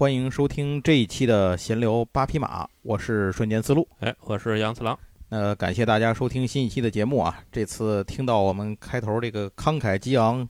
[0.00, 3.86] 欢迎收听这一期的闲聊八匹马，我是瞬间思路。
[3.98, 4.98] 哎，我是杨次郎。
[5.28, 7.38] 呃，感谢大家收听新一期的节目啊！
[7.52, 10.48] 这次听到我们开头这个慷慨激昂、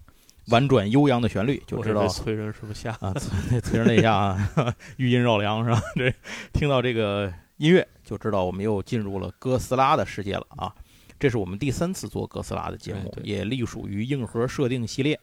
[0.50, 4.48] 婉转悠扬的旋律，就知道催人是不下啊，催催人泪下啊，
[4.98, 5.82] 余音绕梁是吧？
[5.98, 6.14] 这
[6.52, 10.72] 听到这个音乐，就知道我们又进入了哥斯拉的世界了啊！
[11.18, 15.18] 这是我们第三次做哥斯拉的节目，也隶属于硬核设定系列。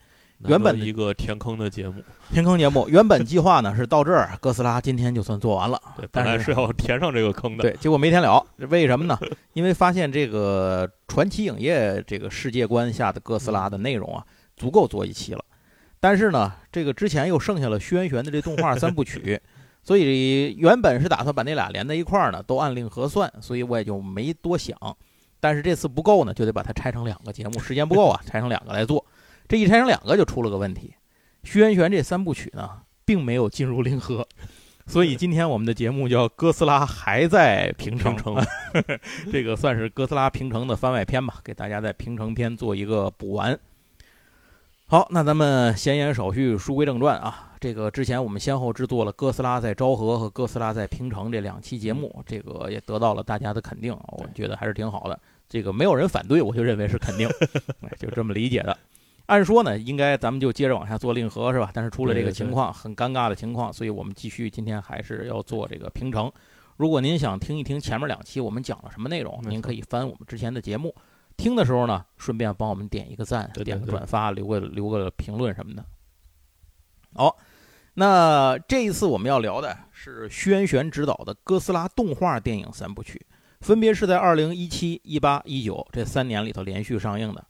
[0.46, 1.96] 原本一个填坑的节目，
[2.32, 5.82] 填坑节目原本计划呢是到这儿，哥斯拉今天就算做完了。
[5.96, 7.64] 对，本来是要填上这个坑的。
[7.64, 9.18] 对，结果没填了，为什么呢？
[9.54, 14.24] 因为发现这个传奇影业这个世界观下的哥斯拉的内容啊，
[14.56, 15.44] 足够做一期了。
[16.00, 19.42] 但是呢，这个之前又剩下了轩辕玄的这动画三部曲，
[19.82, 24.78] 所以原本是打算把那俩连在一块儿呢，都按令核算，所以我也就没多想。
[25.40, 29.04] 但是这次不够呢，就得把它拆成两个节目，时间不够啊，拆成两个来做。
[29.48, 30.94] 这一拆成两个就出了个问题，
[31.50, 32.70] 《轩辕玄》这三部曲呢，
[33.06, 34.28] 并没有进入令和，
[34.86, 38.16] 所以今天我们的节目叫《哥斯拉还在平城》，
[39.32, 43.58] 这个算是哥斯拉平城的番外篇吧，给大家在平城篇做一个补完。
[44.88, 47.54] 好，那咱们闲言少叙，书归正传啊。
[47.60, 55.20] 这个之前我们先后制作了《哥斯拉在昭和》和《哥斯拉在平城》这两期节目，这个也得到了大家的肯定，我觉得还是挺好的。
[55.50, 57.28] 这个没有人反对，我就认为是肯定，
[57.98, 58.78] 就这么理解的。
[59.28, 61.70] 按说呢，应该咱们就接着往下做令和是吧？
[61.74, 66.32] 但是出了这个情况，很尴尬的情况，所以我们继续今天还是要做这个平城。
[66.78, 70.96] 如果您想听一听前面两期我们讲了什么内容，您可以翻我们之前的节目，
[71.36, 75.84] 听的时候呢，顺便帮我们点一个赞，点个转发，留个留个评论什么的。
[77.14, 77.36] 好，
[77.96, 83.26] 那这一次我们要聊的是轩辕执导的哥斯拉动画电影三部曲，
[83.60, 87.44] 分别是在二零一七、一八、一九这三年里头连续上映的。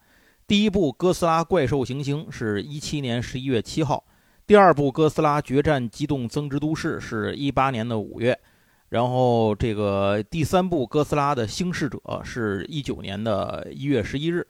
[0.48, 4.02] 第一部《哥斯拉：怪兽行星》是一七年十一月七号，
[4.46, 8.40] 第二部《哥斯拉：决战机动增值都市》是一八年的五月，
[8.88, 14.48] 然后这个第三部《哥斯拉的星逝者》是一九年的一月十一日。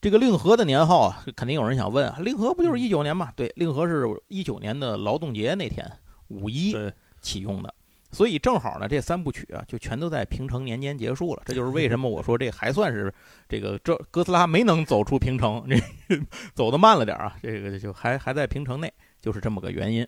[0.00, 3.30] 这个令和的年号啊，肯定有人想问啊，令和不就是一九年吗？
[3.36, 5.86] 对，令和是一九年的劳动节那天
[6.28, 6.74] 五一
[7.20, 7.74] 启用的。
[8.14, 11.42] 所以正好呢，这三部曲啊，就全都在平成年间结束了。
[11.44, 13.12] 这就是为什么 我说这还算是
[13.48, 15.76] 这个这哥斯拉没能走出平城，这
[16.54, 17.36] 走的慢了点啊。
[17.42, 20.06] 这个就还还在平城内，就是这么个原因。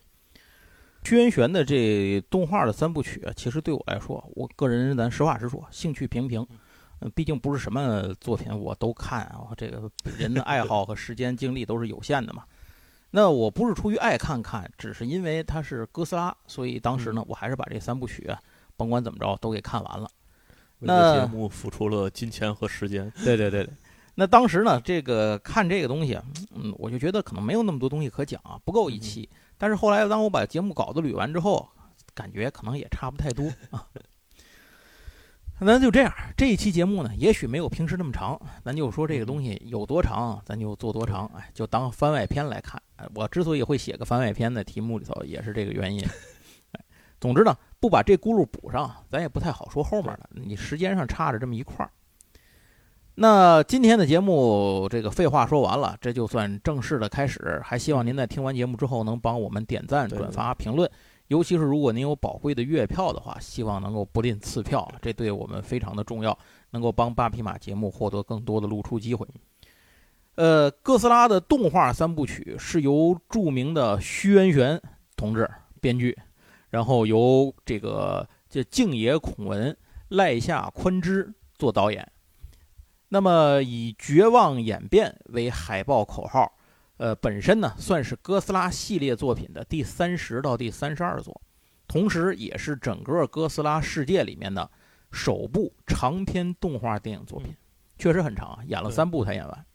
[1.03, 6.47] 屈原玄的这动画的三部曲啊，其实对我来说，我个人咱实话实说，兴趣平平。
[7.01, 12.43] 嗯，毕竟不是什么作品我都看啊，这个人的爱好和时间精力都是有限的嘛。
[13.17, 18.31] 那我不是出于爱看看，只是因为它是哥斯拉，所以当时呢，我还是把这三部曲，
[18.77, 20.07] 甭管怎么着都给看完了。
[20.79, 23.11] 那节目付出了金钱和时间。
[23.25, 23.73] 对对对对。
[24.17, 26.21] 那当时呢，这个看这个东西，
[26.55, 29.27] 嗯，我就觉得可能没有那么多东西可讲啊，不够一期。
[29.57, 31.67] 但是后来当我把节目稿子捋完之后，
[32.13, 33.87] 感觉可能也差不太多啊。
[35.65, 42.81] 咱就这样，这一期节目呢，也许没有平时那么长，咱就说这个东西有多长，咱就做多长，哎，就当番外篇来看。
[43.15, 46.05] 我之所以会写个番外篇的题目里头，也是这个原因。
[47.19, 50.29] 总之呢，不把这轱辘补上，咱也不太好说后面的。
[50.33, 51.91] 你时间上差着这么一块儿。
[53.15, 57.59] 那今天的节目，这个废话说完了，这就算正式的开始。
[57.65, 60.91] 还希望您在听完节目之后，能帮我们点赞、转发、评论。
[61.29, 66.37] 尤其是如果您有宝贵的月票的话，希望能够不吝赐票，这对我们非常的重要，
[66.71, 69.27] 能够帮八匹马节目获得更多的露出机会。
[70.37, 74.81] 呃，哥斯拉的动画三部曲是由著名的虚渊玄
[75.17, 75.51] 同志
[75.81, 76.17] 编剧，
[76.71, 79.77] 然后由这个这静野孔文、
[80.09, 82.07] 赖下宽之做导演。
[83.09, 86.53] 那么以“绝望演变”为海报口号。
[86.99, 91.41] 呃，本身呢算是哥斯拉系列作品的第三十到第三十二作，
[91.87, 94.71] 同时也是整个哥斯拉世界里面的
[95.13, 97.55] 首部长篇动画电影作品，
[97.99, 99.67] 确实很长啊，演了三部才演完。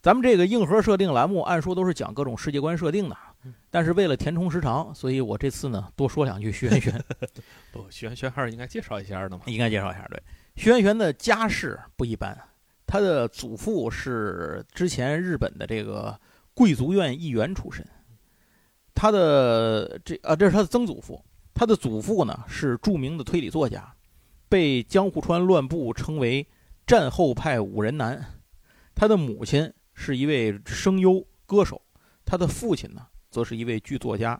[0.00, 3.16] 咱们这个硬核设定栏目，按说都是讲各种世界观设定的，
[3.70, 7.04] 但是为了填充时长，所以我这次呢多说两句徐元玄。
[7.72, 9.42] 不，徐元玄还是应该介绍一下的嘛。
[9.46, 10.20] 应该介绍一下，对，
[10.56, 12.36] 徐元玄的家世不一般。
[12.92, 16.14] 他的祖父是之前日本的这个
[16.52, 17.82] 贵族院议员出身，
[18.94, 21.24] 他的这啊这是他的曾祖父，
[21.54, 23.90] 他的祖父呢是著名的推理作家，
[24.46, 26.46] 被江户川乱步称为
[26.86, 28.22] 战后派五人男。
[28.94, 31.80] 他的母亲是一位声优歌手，
[32.26, 34.38] 他的父亲呢则是一位剧作家。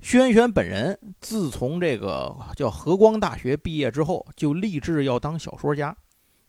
[0.00, 5.96] 轩轩本人自从这个叫和光大学毕业之后，就立志要当小说家。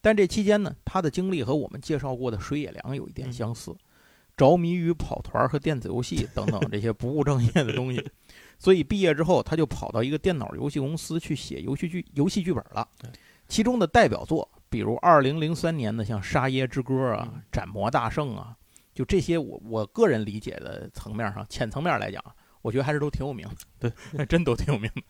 [0.02, 3.76] 但这期间呢，他的经历和我们介绍过的水野良有一点相似，
[4.38, 8.04] 着迷于跑团和电子游戏等等这些不务正业的东西，
[8.58, 12.88] 所以毕业之后他就跑到一个电脑游戏公司去写游戏剧游戏剧本了。
[13.48, 18.56] 其中的代表作，比如二零零三年的像《沙耶之歌》啊，《斩魔大圣》啊，
[18.94, 22.24] 就这些，我我个人理解的层面上，浅层面来讲，
[22.62, 23.48] 我觉得还是都挺有名
[23.80, 23.92] 的。
[24.14, 25.02] 对， 真都挺有名的。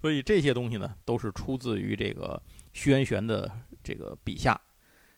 [0.00, 2.42] 所以这些东西呢，都是出自于这个
[2.72, 3.48] 徐元玄的
[3.86, 4.60] 这个笔下。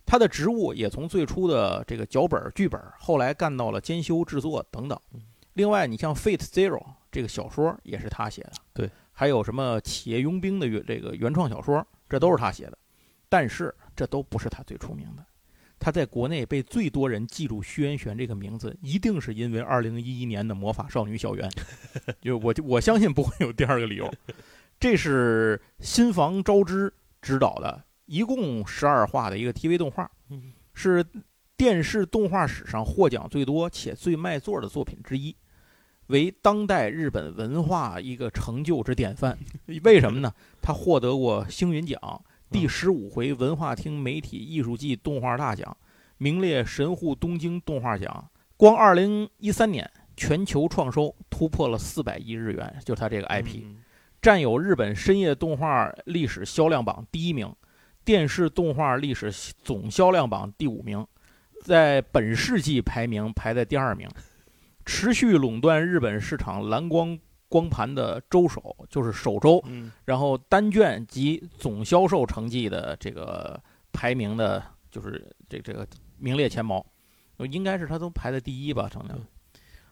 [0.04, 4.98] 他的职务也从最初的这个脚本、剧本，后来干到了监修、制作等等。
[5.54, 6.78] 另外，你像《Fate Zero》
[7.10, 8.90] 这个小说也是他写的，对。
[9.12, 12.78] 还有什么《企业佣兵》的原这个原创小说，这都是他写的。
[13.28, 15.24] 但是这都不是他最出名的。
[15.78, 21.50] 他在国内被最多人记住徐元玄这个名字，一定是因为2011年的《魔法少女小圆》，
[22.22, 24.10] 就我我相信不会有第二个理由。
[24.80, 27.84] 这是新房昭之执导的。
[28.08, 30.10] 一共十二话的一个 TV 动画，
[30.72, 31.04] 是
[31.58, 35.36] 电视动画史上获奖最多且最卖座的作品之一，
[36.06, 39.38] 为当代日本文化一个成就之典范。
[39.84, 40.32] 为什么呢？
[40.62, 42.00] 他获得过星云奖、
[42.50, 45.76] 第十五回文化厅媒体艺术季动画大奖，
[46.16, 48.30] 名列神户东京动画奖。
[48.56, 53.64] 光二零一三年全球创收突破了四百亿日元，就他这个 IP，
[54.22, 57.54] 占有日本深夜动画历史销量榜第一名。
[58.08, 59.30] 电视动画历史
[59.62, 61.06] 总销量榜第五名，
[61.62, 64.08] 在本世纪排名排在第二名，
[64.86, 67.18] 持续垄断日本市场蓝光
[67.50, 69.62] 光盘的周首，就是首周，
[70.06, 73.62] 然后单卷及总销售成绩的这个
[73.92, 76.82] 排名的，就是这这个名列前茅，
[77.50, 79.12] 应该是他都排在第一吧，成绩。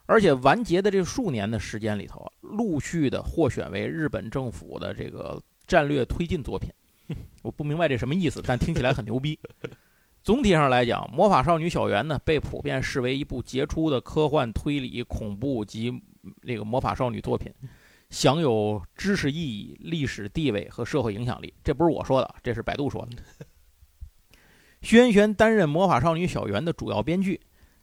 [0.06, 6.72] 而且完结的这数年的时间里头，陆续的获选为日本政府的这个战略推进作品。
[7.42, 9.38] 我不明白这什么意思，但听起来很牛逼。
[10.22, 16.02] 总体上来讲，《魔法少女小圆》呢被普遍视为一部杰出的科幻推理、恐怖及
[16.42, 17.52] 那个魔法少女作品，
[18.10, 21.54] 享有知识意义、历史地位和社会影响力。
[21.62, 24.38] 这不是我说的，这是百度说的。
[24.82, 27.40] 徐元玄担任《魔法少女小圆》的主要编剧，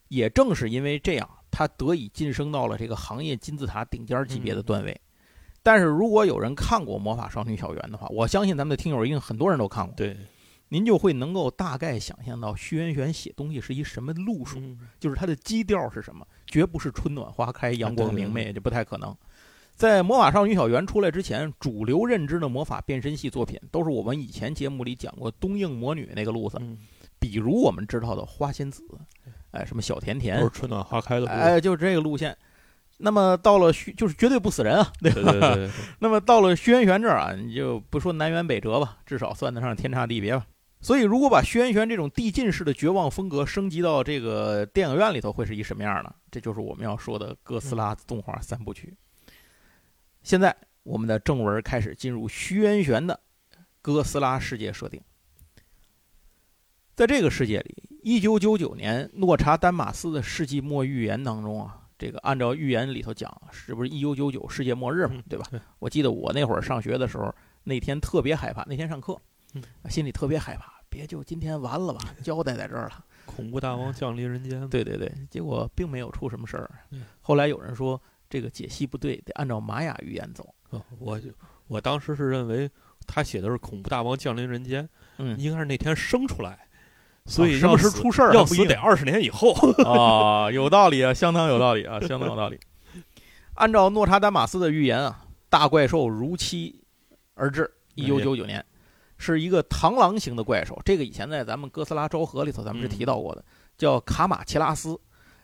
[0.10, 5.00] 也正是因为这样，他得以晋升到了这个行业金字塔顶尖级别的段位。
[5.64, 9.96] 但是如果有人看过《魔法少女小圆》的话，我相信咱们的听友一定很多人都看过。
[9.96, 10.18] 对，
[10.68, 14.60] 您就会能够大概想象到徐元玄写东西是一什么路数，
[15.00, 19.16] 就是他的基调是什么，绝不是春暖花开、阳光明媚，这不太可能。
[19.74, 26.60] 在《魔法少女小圆》出来之前，主流认知的魔法变身系作品都是我们以前节目里讲过东映魔女那个路子，
[27.20, 28.84] 比如我们知道的花仙子，
[29.52, 32.38] 哎，什么小甜甜，都是春暖花开的，哎，就是这个路线。
[32.98, 35.58] 那么到了虚，就是绝对不死人啊， 对吧？
[36.00, 40.46] 那么到了轩辕这儿啊，你就不说南辕北辙吧，至少算得上天差地别吧。
[40.80, 46.14] 所以，如果把轩辕这种递进式的绝望风格升级到这个电影院里头，会是一什么样呢？
[46.30, 48.94] 这就是我们要说的哥斯拉动画三部曲。
[50.24, 50.54] 现在，
[50.84, 53.18] 我们的正文开始进入轩辕的
[53.82, 55.02] 哥斯拉世界设定。
[56.96, 61.83] 在这个世界里，一九九九年诺查丹马斯的世纪末预言当中啊。
[62.04, 65.24] 这个按照预言里头讲，是不是一九九九世界末日嘛？
[65.30, 65.48] 对吧？
[65.80, 68.62] 我记得我那会儿上学的时候，那天特别害怕。
[68.68, 69.18] 那天上课，
[69.90, 72.02] 心里特别害怕，别就今天完了吧？
[72.22, 74.68] 交代在这儿了， 恐怖大王降临人间。
[74.68, 76.70] 对对对，结果并没有出什么事儿。
[77.22, 80.54] 后来有人说这个解析不对，得按照玛雅预言走。
[81.00, 81.30] 我就
[81.68, 82.70] 我当时是认为
[83.08, 84.90] 他写的是恐怖大王降临人间，
[85.20, 86.68] 嗯，应该是那天生出来。
[87.26, 89.54] 所以什么时出事儿要死得二十年以后
[89.86, 92.60] 啊，有道理啊，相当有道理啊，相当有道理。
[93.56, 96.84] 按照诺查丹马斯的预言啊，大怪兽如期
[97.34, 98.64] 而至，一九九九年，
[99.18, 100.78] 是一个螳螂型的怪兽。
[100.84, 103.46] 这个以前在咱们哥斯拉昭和里头咱们是提到过的，
[103.78, 105.00] 叫卡马奇拉斯。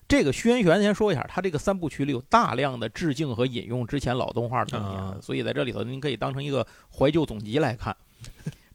[0.07, 7.95] 这个轩辕先说一下，他这个三部曲里有大量的致敬和引用之前老动画的东西，所以在这里头您可以当成一个怀旧总集来看。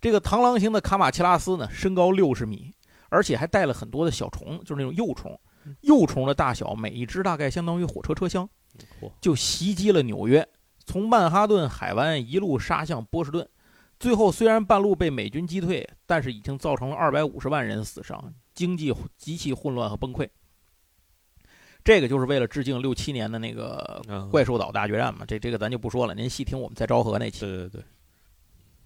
[0.01, 2.73] 这个螳螂型的卡马奇拉斯呢，身高六十米。
[3.15, 5.39] 而且还带了很多的小虫，就是那种幼虫，
[5.83, 8.49] 幼虫的大小每一只大概相当于火车车厢，
[9.21, 10.47] 就袭击了纽约，
[10.85, 13.49] 从曼哈顿海湾一路杀向波士顿，
[14.01, 20.29] 最后虽然半路被美军击退，但是已经造成了二百五十万人死伤，经济极其混乱和崩溃。
[21.85, 27.41] 这个就是为了致敬六七年的那个怪兽岛大决战嘛，这这个咱就不说了，您细听我们在昭和那期。
[27.41, 27.83] 对对对，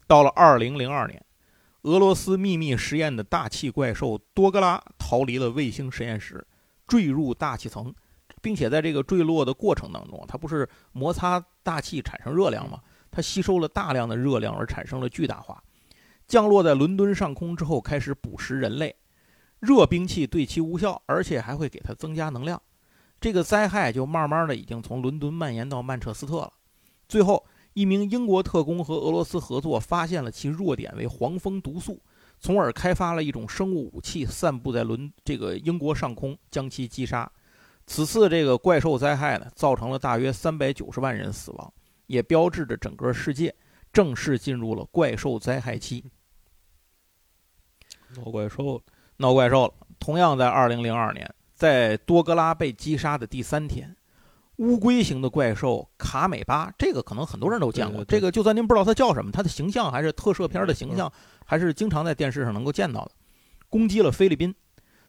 [0.07, 1.25] 到了二零零二年。
[1.83, 6.45] 俄罗斯秘密实验的大气怪兽多格拉逃离了卫星实验室，
[6.87, 7.95] 坠入大气层，
[8.43, 12.81] 并且在这个坠落的过程当中，它不是摩擦大气产生热量吗？
[13.11, 15.63] 它吸收了大量的热量而产生了巨大化，
[16.27, 18.95] 降落在伦敦上空之后开始捕食人类，
[19.61, 22.61] 热兵器对其无效，而且还会给它增加能量。
[23.21, 26.53] 这个灾害就慢慢的已经从伦敦蔓延到曼彻斯特了。
[27.09, 27.47] 最后，
[27.79, 32.03] 一名英国特工和俄罗斯合作，发现了其弱点为黄蜂毒素，
[32.41, 37.31] 从而开发了一种生物武器，散布在伦这个英国上空，将其击杀。
[37.87, 41.73] 此次这个怪兽灾害呢，造成了大约三百九十万人死亡，
[42.09, 43.55] 也标志着整个世界
[43.93, 46.05] 正式进入了怪兽灾害期。
[48.17, 48.83] 闹怪兽，
[49.19, 49.75] 闹怪兽了。
[50.01, 53.95] 同样在二零零二年，在多格拉被击杀的第三天，
[54.59, 58.05] 乌龟型的怪兽卡美巴，这个可能很多人都见过。
[58.05, 61.11] 对对对这个就算您不知道它叫什么，它的形象还是特摄片的形象，
[61.45, 63.11] 还是经常在电视上能够见到的。
[63.69, 64.55] 攻击了菲律宾，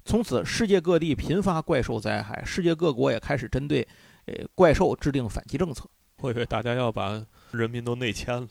[0.05, 3.87] 从此世界各地频发怪兽灾害，世界各国也开始针对
[4.25, 5.85] 呃怪兽制定反击政策。
[6.21, 7.19] 我以为大家要把
[7.51, 8.47] 人民都内迁了，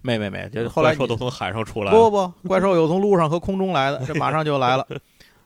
[0.00, 2.10] 没 没没， 就后来怪兽都从海上出来不了。
[2.10, 4.86] 不不，怪兽有从陆上和空中来的，这马上就来了。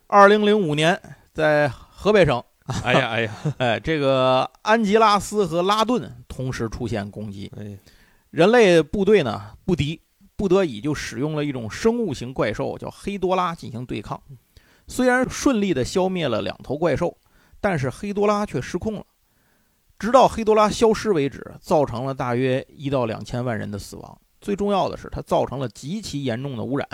[0.06, 1.00] 二零零五年，
[1.32, 2.44] 在河北省，
[2.82, 7.78] 哎呀哎呀，哎，这个安吉拉斯和拉顿同时出现攻击，哎，
[8.30, 10.00] 人类部队呢不敌，
[10.34, 14.20] 不得已就使用了一种生物型怪兽，叫黑多拉进行对抗。
[14.88, 17.16] 虽然顺利的消灭了两头怪兽，
[17.60, 19.04] 但是黑多拉却失控了。
[19.98, 24.18] 直到黑多拉消失为止，造成了大约一到两千万人的死亡。
[24.40, 26.86] 最重要的是，它造成了极其严重的污染。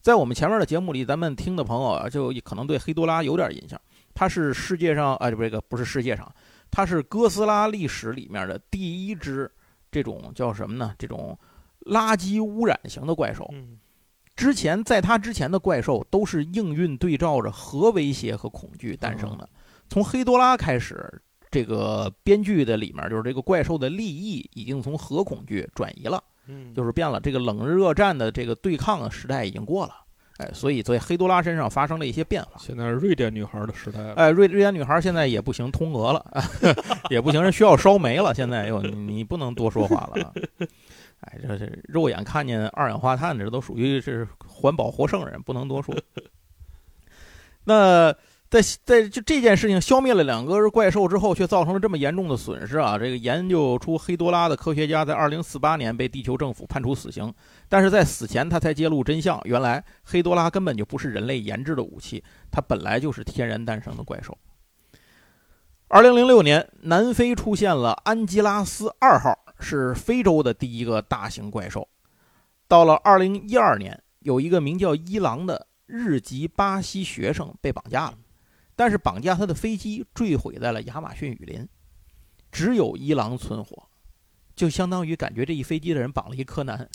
[0.00, 3.80] 在我们前面的节目里，咱们听的朋友啊，就可能对黑多拉有点印象。
[4.14, 6.32] 它是世界上啊，不，这个不是世界上，
[6.70, 9.50] 它是哥斯拉历史里面的第一只
[9.90, 10.94] 这种叫什么呢？
[10.98, 11.38] 这种
[11.86, 13.48] 垃圾污染型的怪兽。
[13.52, 13.78] 嗯，
[14.36, 19.48] 之前在它之前的怪兽都是应运对照着核威胁和恐惧诞生的。
[19.88, 26.22] 从黑多拉开始，这个编剧的里面就是这个怪兽的利益已经从核恐惧转移了。
[26.46, 27.20] 嗯，就是变了。
[27.20, 29.94] 这个冷日热战的这个对抗时代已经过了，
[30.38, 32.52] 哎，所以在黑多拉身上发生了一些变化。
[32.58, 34.14] 现在是瑞典女孩的时代了。
[34.14, 36.24] 哎，瑞瑞典女孩现在也不行，通俄了，
[37.10, 38.34] 也不行，人需要烧煤了。
[38.34, 40.32] 现在又你你不能多说话了啊。
[41.20, 45.94] 哎，这这肉眼看见二氧化碳，这都属于是环保活圣人，不能多说。
[47.64, 48.12] 那
[48.52, 52.98] 在在就这件事情消灭了两个怪兽之后，却造成了这么严重的损失啊！
[52.98, 57.32] 这个研究出黑多拉的科学家在二零四八年被地球政府判处死刑，
[57.66, 64.36] 但是在死前他才揭露真相，原来黑多拉根本就不是人类研制的武器，它本来就是天然诞生的怪兽。
[65.88, 71.88] 二零零六年，南非出现了安吉拉斯二号，是非洲的第一个大型怪兽。
[72.68, 78.14] 到了二零一二年，有一个名叫伊朗的日籍巴西学生被绑架了，
[78.82, 81.68] 但是绑架他的飞机坠毁在了亚马逊雨林，
[82.50, 83.88] 只有伊朗存活，
[84.56, 86.90] 就相当于感觉这一飞机的人绑了一柯南。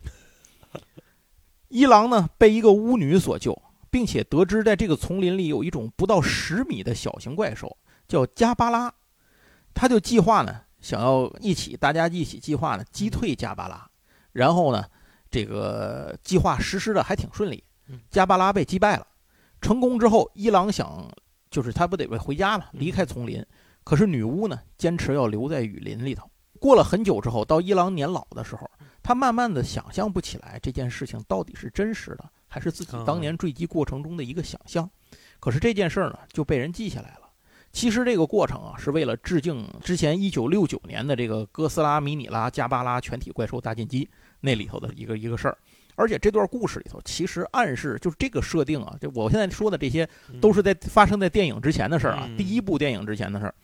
[1.69, 3.57] 伊朗呢被一个巫女所救，
[3.89, 8.93] 并且得知在这个丛林里有一种不到十米的小型怪兽，叫加巴拉，
[9.73, 13.89] 他就计划呢想要一起大家一起计划呢击退加巴拉，
[14.33, 14.83] 然后呢
[15.31, 17.63] 这个计划实施的还挺顺利。
[17.87, 19.07] 嗯，加巴拉被击败了，
[19.61, 21.09] 成功之后，伊朗想
[21.49, 23.43] 就是他不得回家嘛，离开丛林，
[23.83, 26.29] 可是女巫呢坚持要留在雨林里头。
[26.59, 28.69] 过了很久之后，到伊朗年老的时候，
[29.03, 34.89] 他慢慢的想象不起来这件事情到底是真实的，还是自己当年坠机过程中的一个想象。
[35.39, 37.29] 可是这件事儿呢就被人记下来了。
[37.71, 45.57] 其实这个过程啊，是为了致敬之前一九六九年的这个哥斯拉、迷你拉、加巴拉全体怪兽大进击那里头的一个一个事儿。
[45.97, 50.07] 而且这段故事里头，其实暗示就是这个设定啊，就我现在说的这些
[50.39, 53.55] 都是在发生在电影之前的事儿啊，嗯第一部电影之前的事儿。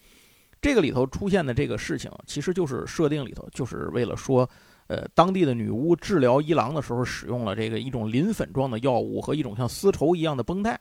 [0.60, 4.50] 这个里头出现的这个事情，其实就是设定里头就是为了说，
[4.88, 10.80] 呃，当地的女巫治疗伊朗的时候使用了这个一种磷粉状的药物和一种像丝绸一样的绷带，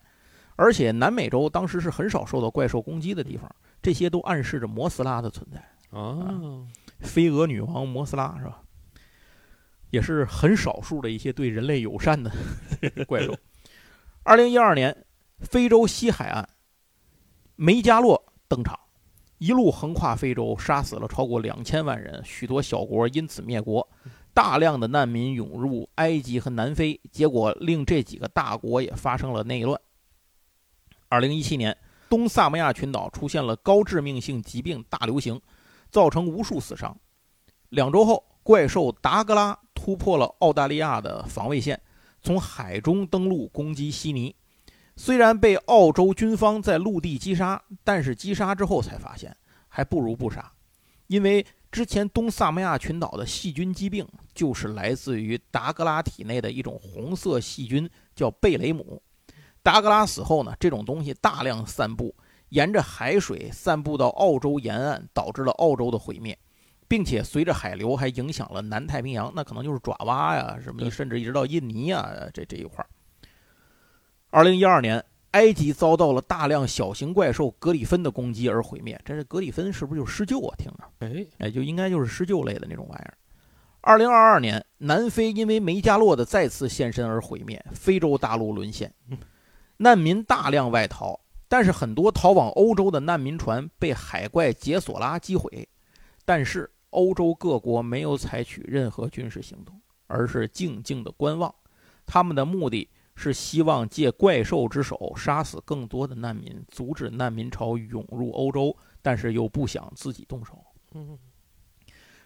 [0.57, 3.47] 而且南美洲当时是很少受到怪兽攻击的地方，
[3.83, 5.59] 这些都暗示着摩斯拉的存在。
[5.91, 6.41] 啊，
[7.01, 8.62] 飞蛾女王摩斯拉是吧？
[9.93, 12.33] 也是很少数的一些对人类友善的
[13.07, 13.33] 怪兽。
[14.25, 15.05] 二零一二年，
[15.41, 16.49] 非洲西海岸，
[17.55, 18.77] 梅加洛登场，
[19.39, 23.87] 一路横跨非洲，杀死了超过两千万人，许多小国因此灭国，
[24.35, 29.81] 大量的难民涌入埃及和南非，结果令这几个大国也发生了内乱。
[31.09, 31.77] 二零一七年，
[32.09, 35.41] 东萨摩亚群岛出现了高致命性疾病大流行。
[35.91, 36.99] 造成无数死伤。
[37.69, 41.81] 两周后，怪兽达格拉突破了澳大利亚的防卫线，
[42.23, 44.35] 从海中登陆攻击悉尼。
[44.97, 49.35] 虽然被澳洲军方在陆地击杀，但是击杀之后才发现
[49.69, 50.53] 还不如不杀，
[51.07, 59.01] 因为之前东萨摩亚群岛的细菌疾病就是来自于达格拉体内的一种红色细菌，叫贝雷姆。
[59.63, 62.15] 达格拉死后呢，这种东西大量散布。
[62.51, 66.39] 沿着海水散布到澳洲沿岸，导致了澳洲的毁灭，
[66.93, 72.87] 并且随着海流还影响了南太平洋，那可能就是爪哇呀，什么对甚至一直到印尼呀，这这一块儿。
[74.29, 79.01] 二零一二年，埃及遭到了大量小型怪兽格里芬的攻击而毁灭。
[79.07, 80.55] 这是格里芬是不是就是狮鹫啊？
[80.59, 83.17] 听着，哎，哎，就应该就是狮鹫类的那种玩意儿。
[83.81, 89.17] 二零二二年，南非因为梅加洛的再次现身而毁灭，非洲大陆沦陷嗯，
[89.79, 91.19] 难民大量外逃，
[91.49, 95.67] 但是很多逃往欧洲的难民船被海怪杰索拉击毁，
[96.27, 101.55] 但是欧洲各国没有采取任何军事行动，而是静静的观望，
[102.07, 110.65] 他们的目的是希望借怪兽之手杀死更多的难民，阻止难民潮涌入欧洲，但是又不想自己动手。
[110.95, 111.19] 嗯，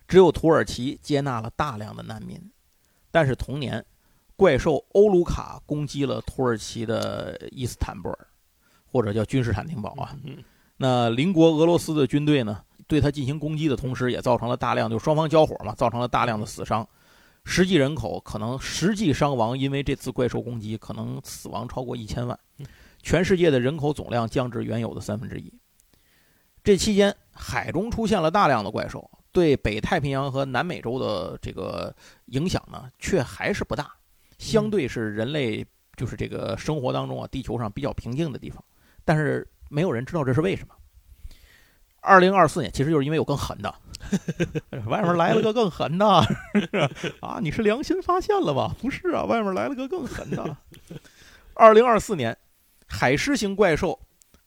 [0.06, 2.40] 只有土耳其接纳了大量的难民，
[3.10, 3.84] 但是同年，
[4.36, 8.26] 怪兽欧卢卡攻击了土耳其的伊斯坦布尔，
[8.84, 10.16] 或者叫君士坦丁堡啊。
[10.24, 10.42] 嗯
[10.78, 16.86] 那邻国俄罗斯的军队呢，对他进行攻击的同时，也造成了大量就双方交火嘛，造成了大量的死伤。
[17.44, 22.38] 实际人口可能实际伤亡，因为这次怪兽攻击，可能死亡超过一千万，
[23.02, 25.52] 全世界的人口总量降至原有的三分之一。
[26.64, 31.94] 这期间，海中出现了大量的怪兽，对北太平洋和南美洲的这个
[32.26, 33.92] 影响呢，却还是不大，
[34.38, 35.64] 相对是人类
[35.96, 38.60] 就是这个生活当中啊，地球上比较平静的地方，
[39.04, 40.74] 但是没有人知道这是为什么。
[42.06, 43.74] 二零二四年，其实就是因为有更狠的，
[44.86, 46.06] 外面来了个更狠的
[47.20, 47.40] 啊！
[47.42, 48.74] 你是良心发现了吧？
[48.80, 50.56] 不是啊，外面来了个更狠的。
[51.54, 52.36] 二零二四年，
[52.86, 53.98] 海狮型怪兽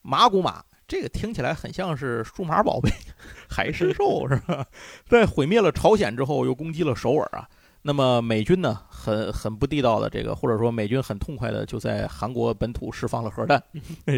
[0.01, 2.89] 马古马，这个听起来很像是数码宝贝
[3.49, 4.65] 海狮兽是吧？
[5.05, 7.47] 在毁灭了朝鲜之后，又攻击了首尔啊。
[7.81, 13.61] 那么美军呢，很很不地道的这个，或者说美军很痛快的就在韩国本土释放了核弹，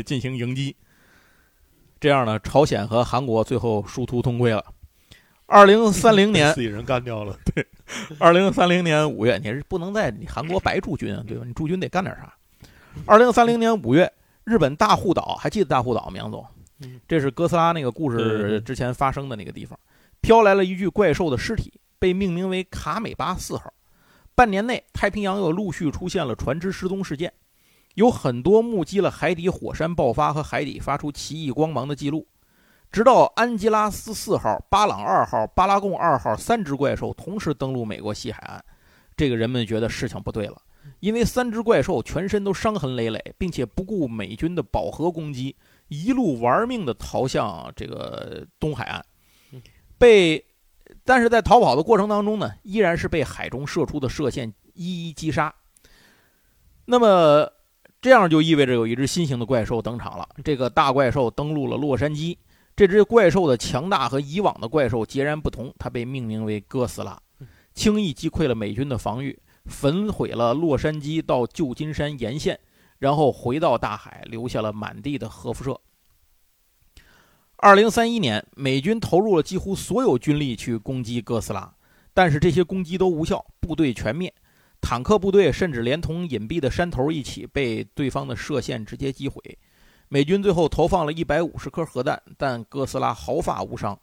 [0.05, 0.75] 进行迎击。
[2.01, 4.65] 这样呢，朝鲜和韩国最后殊途同归了。
[5.45, 7.65] 二零三零年，自己人干掉了， 对
[8.17, 11.43] 二零三零年五月，你是不能在你韩国白驻军啊，对吧？
[11.45, 12.33] 你驻军得干点啥。
[13.05, 14.11] 二零三零年五月，
[14.43, 16.17] 日本大护岛，还记得大护岛吗？
[16.17, 16.43] 杨总
[16.79, 19.77] 嗯，这是哥斯拉那个故事之前发生的那个地方，
[20.21, 23.71] 飘来了一具怪兽的尸体，被命名为卡美巴四号。
[24.33, 27.31] 半年内，太平洋又陆续出现了船只失踪事件，
[27.95, 32.27] 有很多目击了海底火山爆发和海底发出奇异光芒的记录。
[32.91, 38.61] 直到安吉拉斯四号、巴朗二号、巴拉贡二号三只怪兽同时登陆美国西海岸，
[39.15, 40.61] 这个人们觉得事情不对了，
[40.99, 45.55] 因为三只怪兽全身都伤痕累累，并且不顾美军的饱和攻击，
[45.87, 49.05] 一路玩命地逃向这个东海岸，
[49.97, 50.45] 被，
[51.05, 55.53] 但是在逃跑的过程当中呢，依然是被海中射出的射线一一击杀。
[56.83, 57.49] 那么
[58.01, 62.35] 这样就意味着有一只新型的怪兽登场了，这个大怪兽登陆了洛杉矶。
[62.75, 67.21] 这只怪兽的强大和以往的怪兽截然不同，它被命名为哥斯拉，
[67.75, 72.59] 轻易击溃了美军的防御，焚毁了洛杉矶到旧金山沿线，
[72.97, 75.79] 然后回到大海，留下了满地的核辐射。
[77.57, 81.71] 二零三一年，美军投入了几乎所有军力去攻击哥斯拉，
[82.15, 84.33] 但是这些攻击都无效，部队全灭，
[84.81, 89.41] 坦克部队甚至连同隐蔽的山头一起被对方的射线直接击毁。
[90.09, 93.97] 美军最后投放了一百五十颗核弹，但哥斯拉毫发无伤。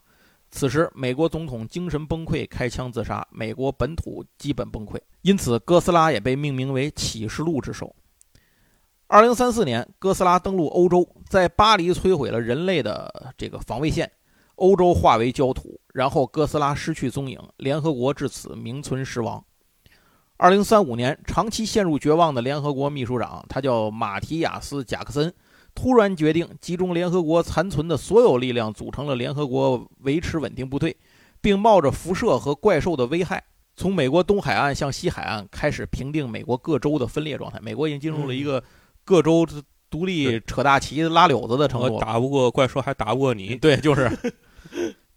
[0.50, 7.94] 此时，美国总统精神崩溃，开枪自杀，美国本土基本崩溃，因此哥斯拉也被命名为启示录之手。
[9.08, 14.10] 二零三四年，哥斯拉登陆欧洲，在巴黎摧毁了人类的这个防卫线，
[14.54, 19.44] 欧洲化为焦土，然后哥斯拉失去踪影，联合国至此名存实亡。
[20.40, 25.34] 二零三五年，长期陷入绝望的联合国秘书长，他叫马提亚斯·贾克森。
[25.74, 30.96] 突然决定集中联合国残存的所有力量，组成了联合国维持稳定部队，
[31.40, 33.42] 并冒着辐射和怪兽的危害，
[33.74, 37.58] 从美国东海岸向西海岸开始平定美国各州的分裂状态。
[37.60, 38.62] 美国已经进入了一个
[39.04, 39.44] 各州
[39.90, 41.98] 独立扯大旗拉柳子的程度。
[41.98, 43.56] 打不过怪兽，还打不过你。
[43.56, 44.08] 对，就是。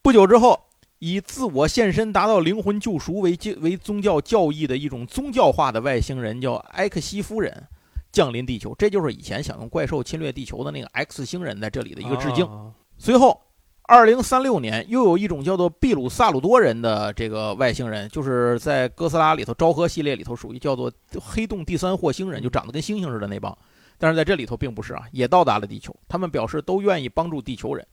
[0.02, 0.60] 不久之后，
[1.02, 7.68] 以自我献身达到灵魂救赎为为宗教教义的一种宗教化的外星人，叫埃克西夫人。
[8.12, 12.46] 降临地球，这就是以前想用怪兽侵略地球的那个 X 星人在这里的一个致敬。
[12.46, 13.42] 啊随后，
[13.84, 23.58] 二零三六年又有一种叫做秘鲁萨鲁多人的这个外星人，就是在哥斯拉里头昭和系列里头属于叫做黑洞第三火星人，就长得跟猩猩似的那帮。
[23.98, 25.96] 但是在这里头并不是啊，也到达了地球。
[26.10, 27.88] 他们表示都愿意帮助地球人，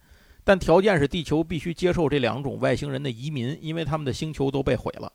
[0.48, 5.12] 但条件是地球必须接受这两种外星人的移民，因为他们的星球都被毁了。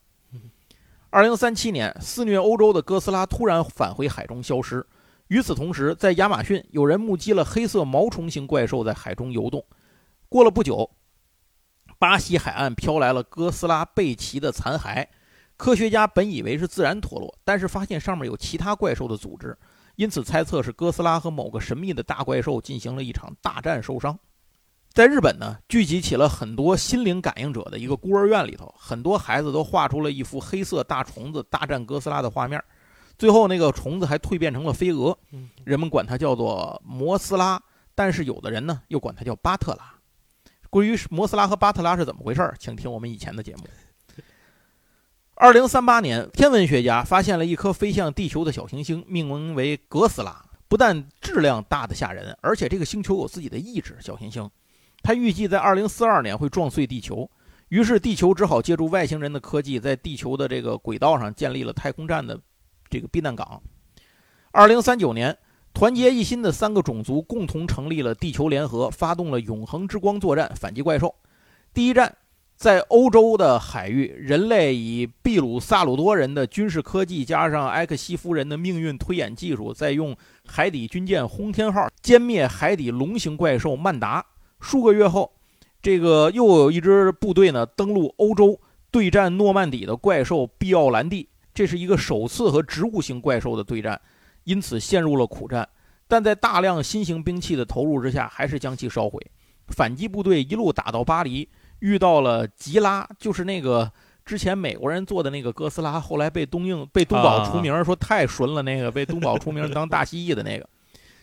[1.10, 4.86] 二零三七年，肆虐欧洲的哥斯拉突然返回海中消失。
[5.30, 9.66] 与此同时，在亚马逊，有人目击了黑色毛虫型怪兽在海中游动。
[10.30, 10.92] 过了不久，
[11.98, 15.08] 巴西海岸飘来了哥斯拉背鳍的残骸。
[15.58, 19.58] 科学家本以为是自然脱落，但是发现上面有其他怪兽的组织，
[19.96, 24.16] 因此猜测是哥斯拉和某个神秘的大怪兽进行了一场大战受伤。
[24.94, 32.64] 在日本呢，聚集起了很多心灵感应者的一个孤儿院里头，很多孩子都画出了一幅黑色大虫子大战哥斯拉的画面。
[33.18, 35.18] 最后那个虫子还蜕变成了飞蛾，
[35.64, 37.60] 人们管它叫做摩斯拉，
[37.96, 39.96] 但是有的人呢又管它叫巴特拉。
[40.70, 43.64] 关于摩斯拉和巴特拉是怎么回事请听我们以前的节目。
[45.34, 50.46] 二零三八年，天文学家发现了一颗飞向地球的小行星，命名为哥斯拉。
[50.68, 53.98] 不但质量大的吓人，而且这个星球有自己的意志。
[54.00, 54.48] 小行星。
[55.04, 57.30] 他预计在二零四二年会撞碎地球，
[57.68, 62.40] 于是地球只好借助外星人的科技，在地球的这个轨道上建立了太空站的
[62.90, 63.62] 这个避难港。
[64.52, 65.38] 二零三九年，
[65.74, 71.14] 团结一心的三个种族共同成立了地球联合，发动了永恒之光作战，反击怪兽。
[71.74, 72.16] 第一战
[72.56, 84.24] 在欧洲的海域，人类以秘鲁萨鲁多人的军事科技加上埃克西夫人的命运推演技术，再用海底军舰轰天号歼灭海底龙形怪兽曼达。
[84.64, 85.30] 数个月后，
[85.82, 88.58] 这个又有一支部队呢登陆欧洲，
[88.90, 91.28] 对战诺曼底的怪兽毕奥兰蒂。
[91.54, 94.00] 这是一个首次和植物型怪兽的对战，
[94.46, 95.68] 因此陷入了苦战。
[96.08, 99.20] 但在大量新型兵器的投入之下，还是将其烧毁。
[99.68, 101.50] 反击部队一路打到巴黎，
[101.80, 103.92] 遇到了吉拉，就是那个
[104.26, 110.68] 之前美国人做的那个哥斯拉，后来被东映、被东宝出名，说太纯了，那个被东宝出名当大蜥蜴的那个，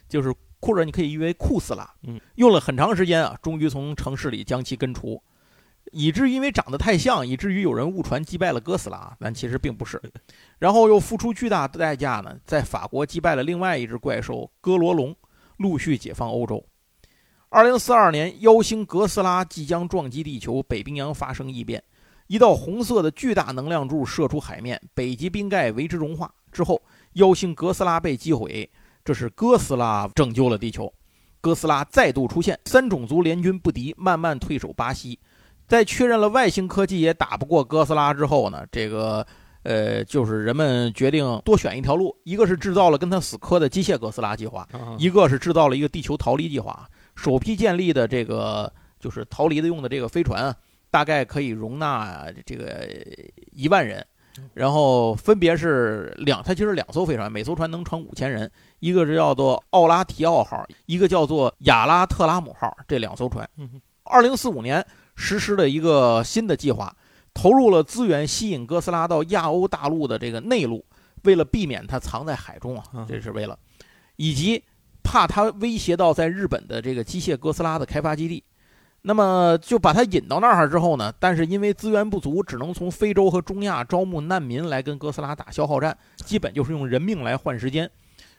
[0.07, 0.31] 就是。
[0.61, 5.23] 或者你可以译为酷斯拉，嗯，用了很长时间啊，终于从城市里将其根除，
[5.91, 10.01] 以至于因为长得太像，以至于有人误传击败了哥斯拉，但其实并不是。
[10.59, 15.17] 然后又付出巨大的代价呢，在法国击败了另外一只怪兽哥罗龙，
[15.57, 16.63] 陆续解放欧洲。
[17.49, 21.83] 二零四二年，妖星哥斯拉即将撞击地球，北冰洋发生异变，
[22.27, 26.81] 一道红色的巨大能量柱射出海面，北极冰盖为之融化之后，
[27.15, 28.71] 妖星哥斯拉被击毁。
[29.05, 30.93] 这是哥斯拉拯救了地球，
[31.41, 35.19] 哥斯拉再度出现，三种族联军不敌，慢慢退守巴西。
[35.67, 39.27] 在确认了外星科技也打不过哥斯拉之后呢，这个
[39.63, 46.89] 呃，就是人们决定多选一条路，一个是制造了跟他死磕的机械哥斯拉计划，一个是制造了一个地球逃离计划。
[47.15, 50.55] 首批建立的这个就是逃离的用的这个飞船，
[50.91, 52.89] 大概可以容纳这个
[53.53, 54.05] 一万人。
[54.55, 58.51] 然后分别是两，它其实两艘飞船，每艘船能乘五千人。
[58.79, 63.49] 一个是叫做奥拉提奥号，一个叫做亚拉特拉姆号，这两艘船。
[64.05, 64.85] 二零四五年
[65.17, 66.95] 实施了一个新的计划，
[67.35, 70.85] 投入了资源，吸引哥斯拉到亚欧大陆的这个内陆，
[71.25, 73.59] 为了避免它藏在海中啊，这是为了，
[74.17, 74.63] 以及
[75.03, 78.43] 怕它威胁到在日本的这个机械哥斯拉的开发基地。
[79.03, 81.13] 那么就把他引到那儿之后呢？
[81.19, 87.91] 但是因为资源不足，只能从非洲和中亚招募难民来跟哥斯拉打消耗战，基本就是用人命来换时间。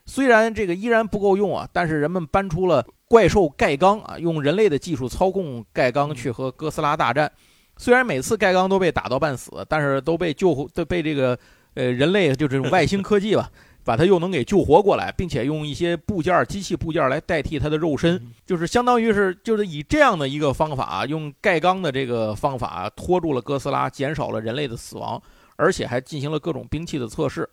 [0.06, 7.30] 虽然这个依然不够用啊，但是人们搬出了怪兽盖刚啊，用人类的技术操控盖刚去和哥斯拉大战。
[7.76, 11.36] 虽然每次盖刚都被打到半死，但是都被救都被这个
[11.74, 13.50] 呃人类就这种外星科技吧。
[13.84, 25.20] 把它又能给救活过来，并且用一些部件、机器部件来代替它的肉身，就是相当于是就是以这样的一个方法，用盖钢的这个方法拖住了哥斯拉，减少了人类的死亡，
[25.56, 27.48] 而且还进行了各种兵器的测试。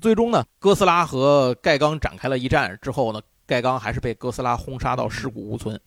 [0.00, 5.78] 最终呢，哥斯拉和盖钢展开了一战之后呢，盖钢还是被哥斯拉轰杀到尸骨无存，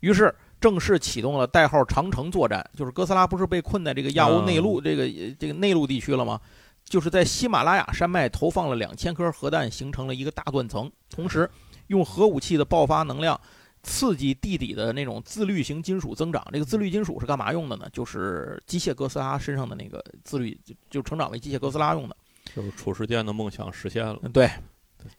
[0.00, 2.64] 于是正式启动了代号长城作战。
[2.74, 6.40] 就是哥斯拉不是被困在这个亚欧内陆这个这个内陆地区了吗？
[6.88, 11.50] 就是在喜马拉雅山脉投放了两千颗核弹，形成了一个大断层，同时
[11.88, 13.38] 用核武器的爆发能量
[13.82, 16.46] 刺激地底的那种自律型金属增长。
[16.52, 17.88] 这个自律金属是干嘛用的呢？
[17.92, 22.16] 就是机械哥斯拉身上的那个自律，就成长为机械哥斯拉用的。
[22.54, 24.16] 就是褚时健的梦想实现了。
[24.32, 24.48] 对，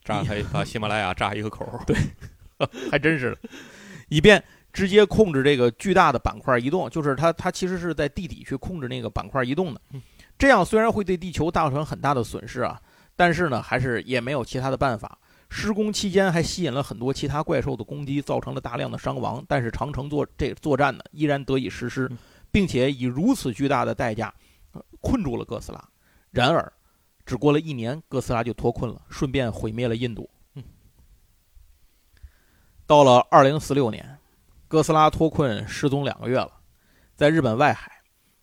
[0.06, 1.68] 炸开把喜马拉雅炸一个口。
[1.86, 1.98] 对，
[2.90, 3.38] 还真是，
[4.08, 6.90] 以便直接控制这个巨大的板块移动。
[6.90, 9.82] 就是它，它其实是在地底去控制那个板块移动的。
[10.38, 12.80] 这样虽然会对地球造成很大的损失啊，
[13.16, 15.18] 但是呢，还是也没有其他的办法。
[15.50, 19.44] 施工期间还吸引了很多其他怪兽的攻击，造成了大量的伤亡。
[19.48, 22.12] 但是长城作这作战呢，依然得以实施，
[22.52, 24.34] 并且以如此巨大的代价
[25.02, 25.84] 困住了哥斯拉。
[26.32, 26.72] 然而，
[27.26, 30.30] 只过了一年，哥斯拉就脱困了，顺便毁灭了印度。
[32.86, 34.18] 到了二零四六年，
[34.68, 36.52] 哥斯拉脱困失踪两个月了，
[37.16, 37.97] 在日本外海。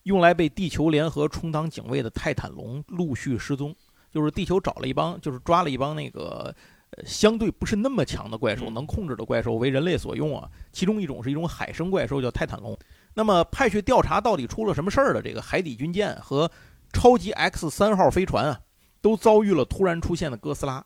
[0.05, 3.75] 用来被地球联合充当警卫的泰坦龙陆续失踪，
[4.11, 6.55] 就是地球找了一帮，就是抓了一帮那个，
[6.91, 10.49] 呃相对不是那么强的怪兽，嗯能控制的怪兽为人类所用啊。
[10.73, 12.79] 其中一种是一种海生怪兽，叫泰坦龙。
[13.15, 16.51] 那么派去调查到底出了什么事儿的这个海底军舰和
[16.93, 18.61] 超级 X 三号飞船啊，
[19.01, 20.85] 都遭遇了突然出现的哥斯拉，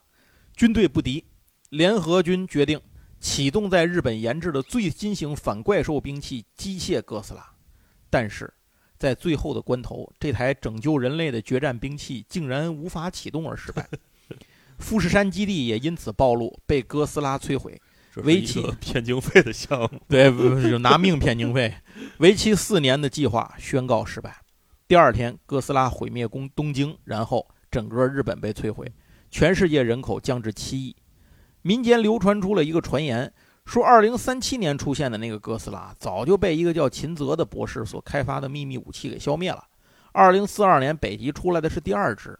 [0.54, 1.24] 军队不敌，
[1.70, 2.81] 联合军决定
[3.18, 7.44] 启动在日本研制的最新型反怪兽兵器机械哥斯拉，
[8.09, 8.52] 但是
[8.99, 13.89] 在最后的关头，这台拯救人类的决战兵器竟然无法启动而失败，
[14.79, 17.81] 富士山基地也因此暴露，被哥斯拉摧毁。
[18.25, 20.25] 为期 骗经费的项目，对，
[20.69, 21.73] 就拿命骗经费，
[22.19, 24.41] 为期四年的计划宣告失败。
[24.89, 28.91] 第二天，哥斯拉毁灭东东京，然后整个日本被摧毁，
[29.31, 30.97] 全世界人口降至七亿。
[31.63, 33.33] 民间流传出了一个传言，
[33.68, 39.62] 说2037年出现的那个哥斯拉早就被一个叫秦泽的博士所开发的秘密武器给消灭了。
[40.14, 42.37] 2042年北极出来的是第二只，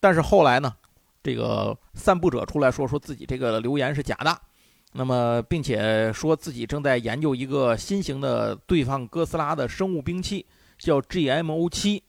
[0.00, 0.70] 但是后来呢，
[1.22, 4.38] 这个散布者出来说说自己这个流言是假的。
[4.92, 10.44] 那么，并且说自己正在研究一个新型的对抗哥斯拉的生物兵器，
[10.78, 12.02] 叫 GMO 七。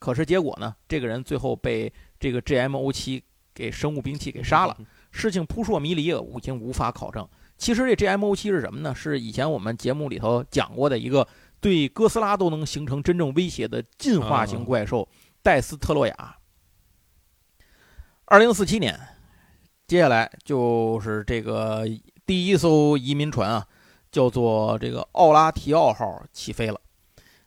[0.00, 3.22] 可是结果呢，这个人最后被这个 GMO 七
[3.54, 4.76] 给生物兵器给杀了。
[5.12, 7.26] 事情扑朔迷离，已经无法考证。
[7.58, 8.94] 其实这 GMO 七是什么呢？
[8.94, 11.26] 是以前我们节目里头讲过的一个
[11.60, 15.08] 对哥斯拉都能形成真正威胁的进化型怪兽——
[15.42, 16.36] 戴斯特洛亚。
[18.26, 18.98] 二零四七年，
[19.86, 21.84] 接下来就是这个
[22.26, 23.66] 第一艘移民船啊，
[24.10, 26.80] 叫做这个奥拉提奥号起飞了。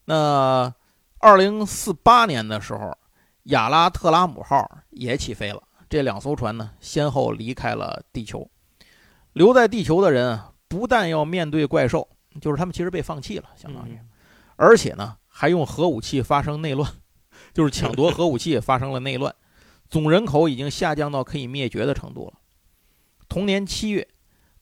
[0.06, 0.74] 那
[1.20, 2.98] 二零四八年的时候，
[3.44, 5.62] 亚拉特拉姆号也起飞了。
[5.88, 8.50] 这两艘船呢，先后离开了地球。
[9.34, 12.08] 留在地球的人啊，不但要面对怪兽，
[12.42, 14.10] 就是他们其实被放弃了，相当于，嗯
[14.56, 16.92] 而且呢，还用核武器发生内乱，
[17.54, 19.34] 就是抢夺核武器也发生了内乱，
[19.90, 22.34] 总人口已经下降到可以灭绝的程度了。
[23.30, 24.06] 同年七月，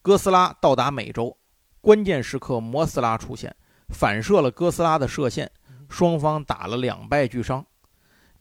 [0.03, 1.35] 哥斯拉到达美洲，
[1.81, 3.55] 关键时刻摩斯拉出现，
[3.89, 5.49] 反射了哥斯拉的射线，
[5.89, 7.65] 双方打了两败俱伤。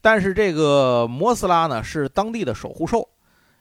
[0.03, 3.09] 但是这个摩斯拉呢是当地的守护兽，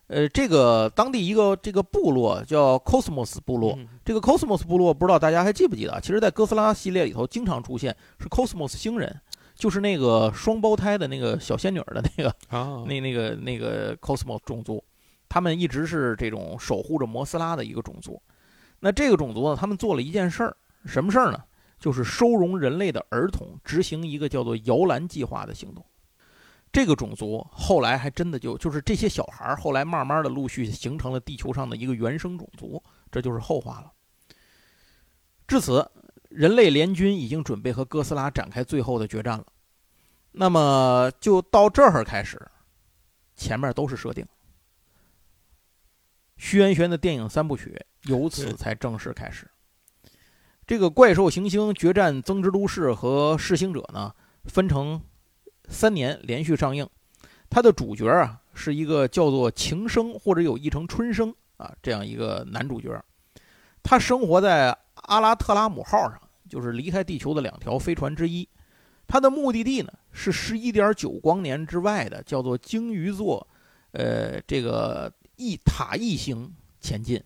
[0.08, 6.00] 呃，这个当地一个这个部落叫 Cosmos 部落，嗯这个 Cosmos 部落不知道大家还记不记得啊？
[6.00, 9.20] 其实，在哥斯拉系列里头经常出现是 Cosmos 星人，
[9.56, 14.84] 就是那个双胞胎的那个小仙女的那个啊， 那那个那个 Cosmos 种族，
[15.28, 18.22] 他们一直是这种守护着摩斯拉的一个种族。
[18.80, 21.40] 那这个种族呢，他们做了一件事儿，什么事儿呢？
[21.80, 25.84] 就是收容人类的儿童，执行一个叫做摇篮计划的行动。
[26.76, 33.94] 这个种族后来还真的就就是这些小孩儿，后来慢慢的陆续形成了地球上的一个原生种族，这就是后话了。
[35.48, 35.90] 至此，
[36.28, 39.46] 人类联军已经准备和哥斯拉展开最后的决战了。
[40.34, 42.46] 那么就到这儿开始，
[43.38, 44.28] 前面都是设定。
[46.36, 49.50] 徐元玄的电影三部曲由此才正式开始。
[50.68, 55.02] 这个怪兽行星决战增值都市和噬星者呢，分成
[55.70, 56.88] 三年连续上映。
[57.50, 63.04] 它的主角啊是一个叫做晴生或者有译成春生啊这样一个男主角。
[63.84, 68.48] 他生活在阿拉特拉姆号上，就是离开地球的两条飞船之一。
[69.08, 73.48] 他的目的地呢是十一点九光年之外的叫做鲸鱼座，
[73.92, 76.52] 呃，这个一塔一星
[76.82, 77.24] 前进。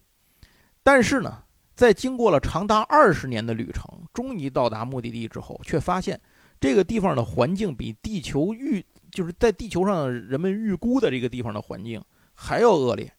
[0.83, 1.43] 但是呢，
[1.75, 6.19] 在经过了长达二十年的旅程，终于到达目的地之后，却发现
[6.59, 13.11] 这个地方的环境比地球预就是在地球上人们预估的这个地方的环境还要恶劣，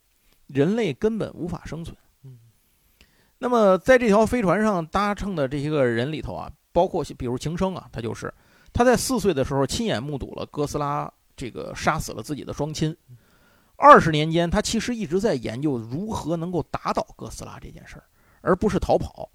[0.47, 1.97] 人类根本无法生存。
[2.25, 2.39] 嗯
[3.39, 8.33] 那么在这条飞船上搭乘的这些个人里头啊，包括比如晴生啊，他就是
[8.73, 12.95] 他在四岁的时候亲眼目睹了哥斯拉这个杀死了自己的双亲。
[13.77, 18.05] 二十年间，他其实一直在研究如何能够打倒哥斯拉这件事儿，
[18.43, 19.31] 而不是逃跑。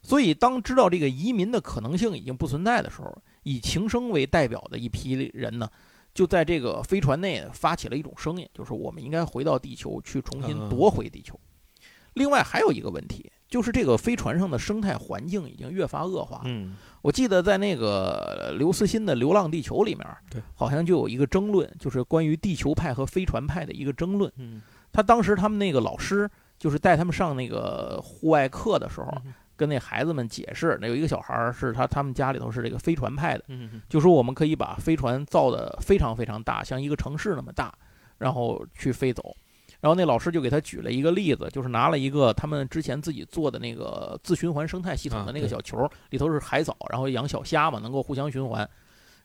[0.00, 5.70] 所以，当知道这个移民的可能性已经不存在的时候，以情生为代表的一批人呢，
[6.12, 11.38] 就在这个飞船内发起了一种声音，就是我们应该回到地球去重新夺回地球。
[12.14, 16.42] 另外还有一个问题，就是这个飞船上的生态环境已经越发恶化。
[16.44, 24.32] 嗯，我记得在那个刘慈欣的《流浪地球》里面，对，好像就有一个争论，就是关于地球派和飞船派的一个争论。
[24.36, 37.72] 嗯，他当时他们那个老师就是带他们上那个户外课的时候，嗯跟那孩子们解释，那有一个小孩儿是他他们家里头是这个飞船派的，嗯，就说我们可以把飞船造的非常非常大，像一个城市那么大，
[38.18, 39.34] 然后去飞走。
[39.80, 48.66] 然后那老师就给他举了一个例子，就是拿了一个他们之前自己做的那个自循环生态系统的那个小球，里头是海藻，然后养小虾嘛，能够互相循环。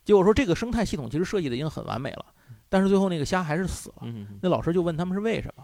[0.04, 2.26] 结果说这个生态系统其实设计的已经很完美了，
[2.68, 3.96] 但是最后那个虾还是死了。
[4.02, 5.64] 嗯，那老师就问他们是为什么，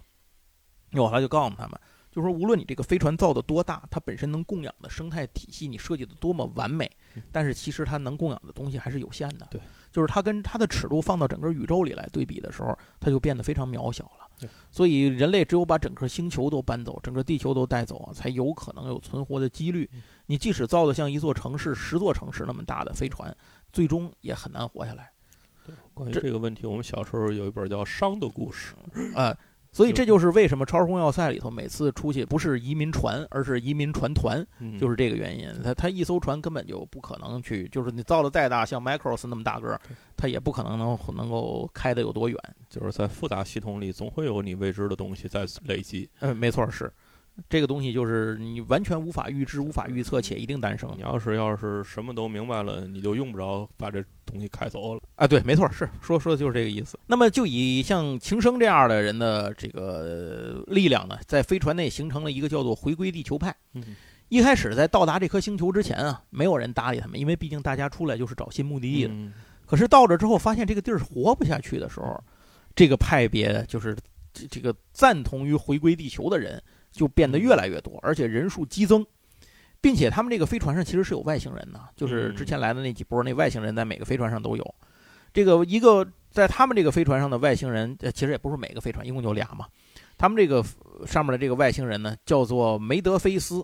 [1.02, 1.78] 我后来就告诉他们，
[2.16, 9.46] 就是说无论你这个飞船造的多大，它本身能供养的生态体系你设计的多么完美嗯，但是其实它能供养的东西还是有限的。
[9.52, 9.60] 对，
[9.92, 14.50] 就是它跟它的尺度放到整个宇宙里来对比的时候，它就变得非常渺小了对。
[14.72, 20.02] 所以人类只有把整个星球都搬走，整个地球都带走，才有可能有存活的几率嗯。
[20.28, 23.36] 你即使造的像一座城市、十座城市那么大的飞船，
[23.74, 25.12] 最终也很难活下来。
[25.94, 28.76] 关于这这个问题，我们小时候有一本叫《商的故事》，
[29.16, 29.36] 呃，
[29.76, 35.50] 所以这就是为什么《超时空要塞》里头每次出去不是移民船，而是移民船团，嗯就是这个原因。
[35.62, 39.82] 它它一艘船根本就不可能去，就是你造的再大，像 Macross 那么大个儿，
[40.16, 42.40] 它也不可能能能够开的有多远。
[42.70, 46.10] 就是在复杂系统里，总会有你未知的东西在累积。
[46.22, 46.90] 嗯，没错，是
[47.50, 51.02] 这个东西，就是你完全无法预知、无法预测，且一定诞生你。
[51.02, 55.02] 要是要是什么都明白了，你就用不着把这东西开走了。
[55.16, 56.98] 啊，对，没错，是说说的就是这个意思。
[57.08, 63.56] 那么，就以像情生这样的人的这个力量呢，在飞船内形成了一个叫做“回归地球派”。
[63.74, 63.84] 嗯
[64.28, 69.14] 一开始在到达这颗星球之前啊，没有人搭理他们，因为毕竟大家出来就是找新目的地的。
[69.14, 69.32] 嗯
[69.68, 72.24] 可是到这之后，发现这个地儿活不下去的时候，
[72.76, 73.96] 这个派别就是
[74.34, 76.62] 这这个赞同于回归地球的人
[76.96, 79.06] 就变得越来越多，而且人数激增，
[79.82, 84.76] 并且他们这个飞船上其实是有外星人的，就是之前来的那几波那外星人在每个飞船上都有。
[85.34, 89.68] 这个一个在他们这个飞船上的外星人，呃，其实也不是每个飞船，一共就俩嘛。
[90.18, 90.64] 他们这个
[91.00, 93.62] 呃上面的这个外星人呢，叫做梅德菲斯，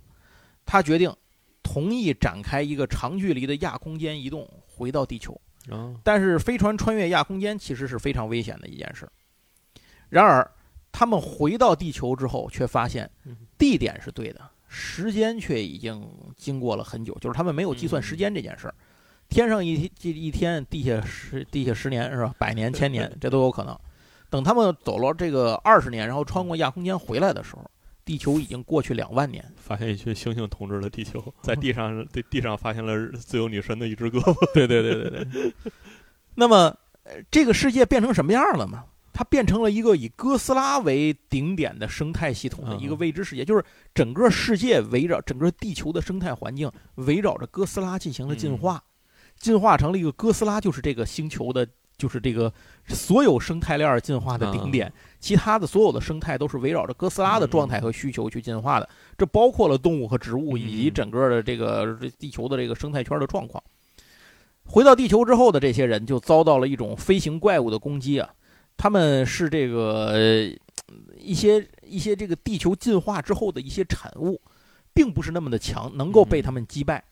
[0.65, 1.15] 他决定
[1.63, 5.39] 同意展开一个长距离的亚空间移动，回到地球。
[5.69, 9.07] 啊，但是飞船穿越亚空间其实是非常危险的一件事。
[10.09, 10.51] 然而，
[10.91, 18.75] 他们回到地球之后，却发现嗯地点是对的，时间却已经经过了很久，就是他们没有计算时间这件事儿。
[19.29, 22.35] 天上一一一天，地下十地下十年是吧？
[22.37, 23.77] 百年、千年，这都有可能。
[24.29, 27.69] 等他们走了这个二十年，然后穿过亚空间回来的时候，
[28.03, 29.45] 地球已经过去两万年。
[29.55, 34.35] 发现一群猩猩统治了地球， 在地上对地上发现了自由女神的一只胳膊。
[34.53, 35.53] 对对对对对。
[36.35, 38.83] 那么，呃这个世界变成什么样了呢？
[39.21, 48.83] 它变成了一个以哥斯拉为顶点的生态系统的一个嗯未知世界，就是整个世界围绕整个地球的生态环境围绕着哥斯拉进行了进化，
[49.37, 51.67] 进化成了一个哥斯拉就是这个星球的，
[51.99, 52.51] 就是这个
[52.87, 60.93] 所有生态链进化的顶点，其他的所有的生态都是围绕着哥斯拉的状态和需求去进化的，这包括了动物和植物以及嗯。
[60.95, 63.63] 整个的这个地球的这个生态圈的状况。
[64.63, 68.27] 回到地球之后的这些人就遭到了一种飞行怪物的攻击啊，
[68.81, 70.51] 他们是这个呃
[71.15, 74.41] 一些一些这个地球进化之后的一些产物，
[74.91, 77.03] 并不是那么的强，能够被他们击败。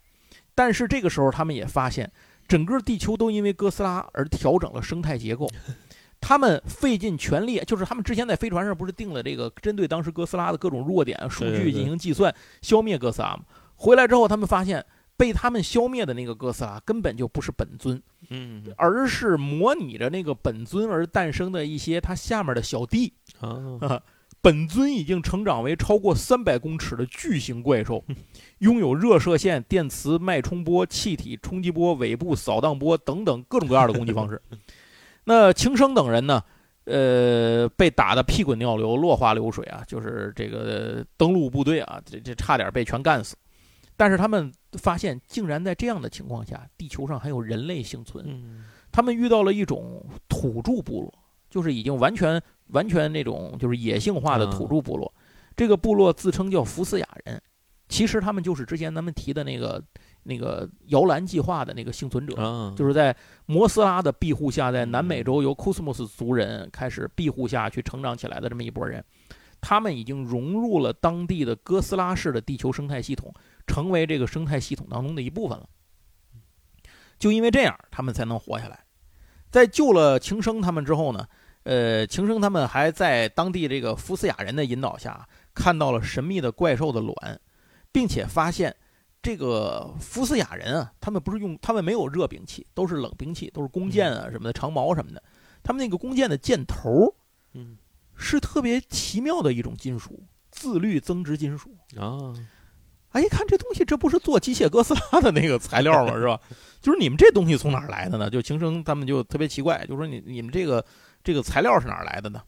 [0.55, 2.11] 但是这个时候，他们也发现，
[2.47, 5.47] 整个地球都因为哥斯拉而调整了生态结构。
[6.19, 13.43] 他们费尽全力，就是他们之前在飞船上不是定了这个针对当时哥斯拉的各种弱点数据进行计算，消灭哥斯拉吗？
[13.75, 14.83] 回来之后，他们发现
[15.15, 23.13] 被他们消灭的那个哥斯拉根本就不是本尊，嗯而是模拟着那个本尊而诞生的一些他下面的小弟。
[23.39, 24.01] 啊，
[24.41, 28.03] 本尊已经成长为超过三百公尺的巨型怪兽，
[28.59, 34.41] 拥有热射线、电磁脉冲波、气体冲击波、尾部扫荡波等等各种各样的攻击方式。
[35.25, 36.41] 那轻生等人呢？
[36.85, 43.35] 呃，被打得屁滚尿流、落花流水啊，就是这个登陆部队啊，这这差点被全干死。
[43.99, 48.23] 但是他们发现，竟然在这样的情况下，地球上还有人类幸存。
[48.25, 51.13] 嗯他们遇到了一种土著部落，
[51.49, 55.13] 就是已经完全完全那种就是野性化的土著部落。
[55.55, 57.39] 这个部落自称叫福斯雅人，
[57.89, 59.83] 其实他们就是之前咱们提的那个
[60.23, 63.13] 那个摇篮计划的那个幸存者，啊，就是在
[63.45, 69.03] 摩斯拉的庇护下，在南美洲由 Cosmos 族人开始庇护下去成长起来的这么一拨人。
[69.61, 73.31] 他们已经融入了当地的哥斯拉式的地球生态系统，
[73.69, 75.69] 成为这个生态系统当中的一部分了。
[77.19, 78.83] 就因为这样，他们才能活下来。
[79.51, 81.27] 在救了情生他们之后呢，
[81.63, 87.39] 呃，情生他们还在当地这个福斯雅人的引导下，看到了神秘的怪兽的卵，
[87.91, 88.75] 并且发现
[89.21, 95.21] 这个福斯雅人啊，他们不是用，他们没有热兵器，都是冷兵器，都是弓箭啊什么的，长矛什么的。
[95.61, 97.13] 他们那个弓箭的箭头
[97.53, 97.77] 嗯
[98.15, 101.75] 是特别奇妙的一种金属，自律增值金属。
[101.97, 102.33] 啊，
[103.11, 106.13] 哎，一看这东西，这不是做机械哥斯拉的那个材料吗？
[106.15, 106.39] 是吧？
[106.81, 108.29] 就是你们这东西从哪儿来的呢？
[108.29, 110.83] 就情生他们就特别奇怪，就说你你们这个
[111.23, 112.41] 这个材料是哪儿来的呢？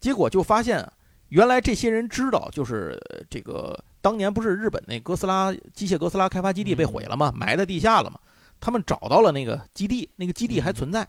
[0.00, 0.92] 结果就发现啊，
[1.28, 7.32] 原来这些人知道，就是呃这个当年不是日本那哥斯拉机械哥斯拉开发基地被毁了吗？
[7.34, 8.20] 埋在地下了吗？
[8.60, 11.08] 他们找到了那个基地，那个基地还存在，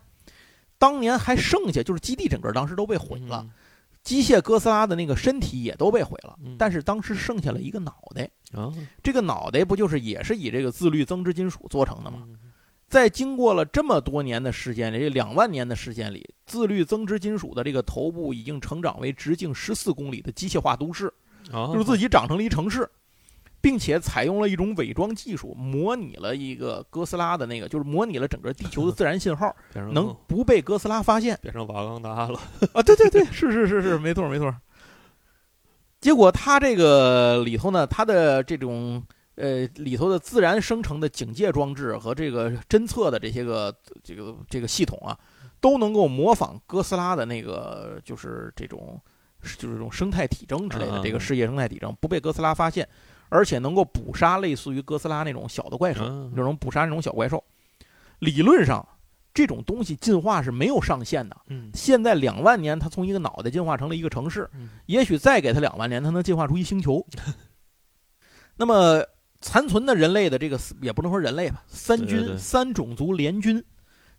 [0.78, 3.44] 当年还剩下就是基地整个当时都被毁了。
[3.46, 3.52] 嗯
[4.02, 8.28] 机械哥斯拉的那个身体也都被毁了，嗯但是当时剩下了一个脑袋。
[8.54, 8.74] 啊，
[9.04, 12.24] 这个脑袋不就是也是以这个自律增值金属做成的吗？
[12.28, 12.38] 嗯
[12.90, 21.06] 在经过了这么多年的时间里，这两万年的时间里，自律增值金属的这个头部已经成长为直径十四公里的机械化都市，
[21.52, 22.90] 啊，就是自己长成了一城市，
[23.62, 29.56] 并且采用了一种伪装技术，模拟了一个哥斯拉的那个，就是模拟了整个地球的自然信号，
[29.94, 32.40] 能不被哥斯拉发现变成瓦岗达了，
[32.74, 32.82] 啊？
[32.82, 34.52] 对对对，是是是是，没错没错。
[36.02, 39.04] 结果它这个里头呢，它的这种
[39.36, 43.74] 呃里头的自然生成的警戒装置和这个侦测的这些个
[44.04, 45.18] 这个这个系统啊，
[45.60, 49.00] 都能够模仿哥斯拉的那个就是这种
[49.42, 52.88] 就是这种生态体征之类的嗯这个世界生态体征，不被哥斯拉发现，
[53.30, 57.44] 而且能够捕杀类似于哥斯拉那种小的怪兽，嗯这种捕杀那种小怪兽。
[58.20, 58.86] 理论上，
[59.40, 61.38] 这种东西进化是没有上限的。
[61.48, 67.02] 嗯现在两万年，它从一个脑袋进化成了一个城市，嗯也许再给它两万年，它能进化出一星球。
[68.58, 69.02] 那么
[69.40, 73.64] 残存的人类的这个也不能说人类吧，三军三种族联军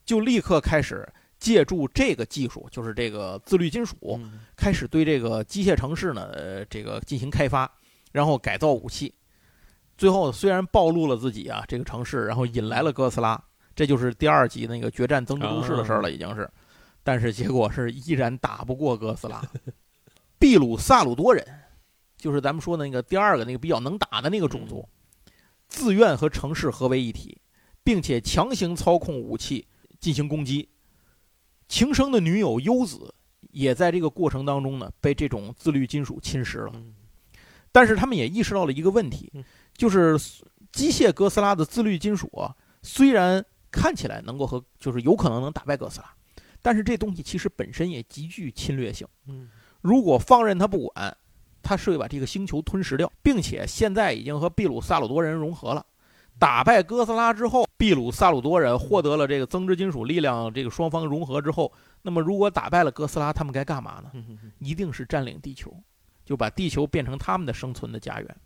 [0.06, 1.06] 就立刻开始
[1.38, 7.70] 借助这个技术，就是这个自律金属，嗯开始对这个机械城市呢，呃，这个进行开发，
[8.10, 9.14] 然后改造武器。
[9.98, 13.38] 最后虽然暴露了自己啊，这个城市，然后引来了哥斯拉，
[13.80, 16.46] 这就是第二集那个决战增值都市的事儿了，已经是。
[17.02, 19.42] 但是结果是依然打不过哥斯拉。
[20.38, 21.42] 秘鲁萨鲁多人，
[22.14, 24.86] 就是咱们说的那个第二个那个比较能打的那个种族，
[25.66, 27.40] 自愿和城市合为一体，
[27.82, 29.66] 并且强行操控武器
[29.98, 30.68] 进行攻击。
[31.66, 33.14] 情生的女友优子
[33.50, 36.72] 也在这个过程当中呢，被这种自律金属侵蚀了。
[36.74, 36.92] 嗯
[37.72, 39.42] 但是他们也意识到了一个问题嗯，
[39.74, 40.18] 就是
[40.70, 46.12] 机械哥斯拉的自律金属啊，虽然看起来能够和就是有可能能打败哥斯拉，
[46.62, 49.06] 但是这东西其实本身也极具侵略性。
[49.28, 49.48] 嗯
[49.80, 51.16] 如果放任他不管，
[51.62, 55.86] 他是会把这个星球吞噬掉，并且现在已经和秘鲁萨鲁多人融合了。
[56.38, 64.10] 打败哥斯拉之后，秘鲁萨鲁多人获得了这个增值金属力量，这个双方融合之后，那么如果打败了哥斯拉，他们该干嘛呢？
[64.58, 65.74] 一定是占领地球，
[66.24, 68.36] 就把地球变成他们的生存的家园。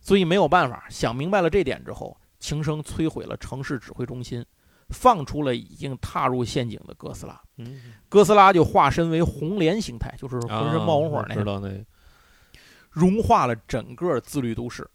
[0.00, 4.44] 所以没有办法，想明白了这点之后，晴生摧毁了城市指挥中心，
[4.90, 7.40] 放出了已经踏入陷阱的哥斯拉。
[7.56, 11.82] 嗯，哥斯拉就化身为红莲形态，就是浑身冒红火啊那个，知道那，
[12.90, 14.86] 融化了整个自律都市。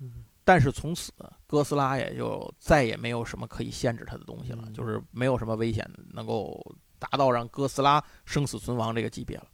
[0.00, 1.12] 嗯但是从此，
[1.46, 6.60] 哥斯拉也就再也没有什么可以限制它的东西了，嗯就是没有什么危险能够
[6.98, 9.46] 达到让哥斯拉生死存亡这个级别了。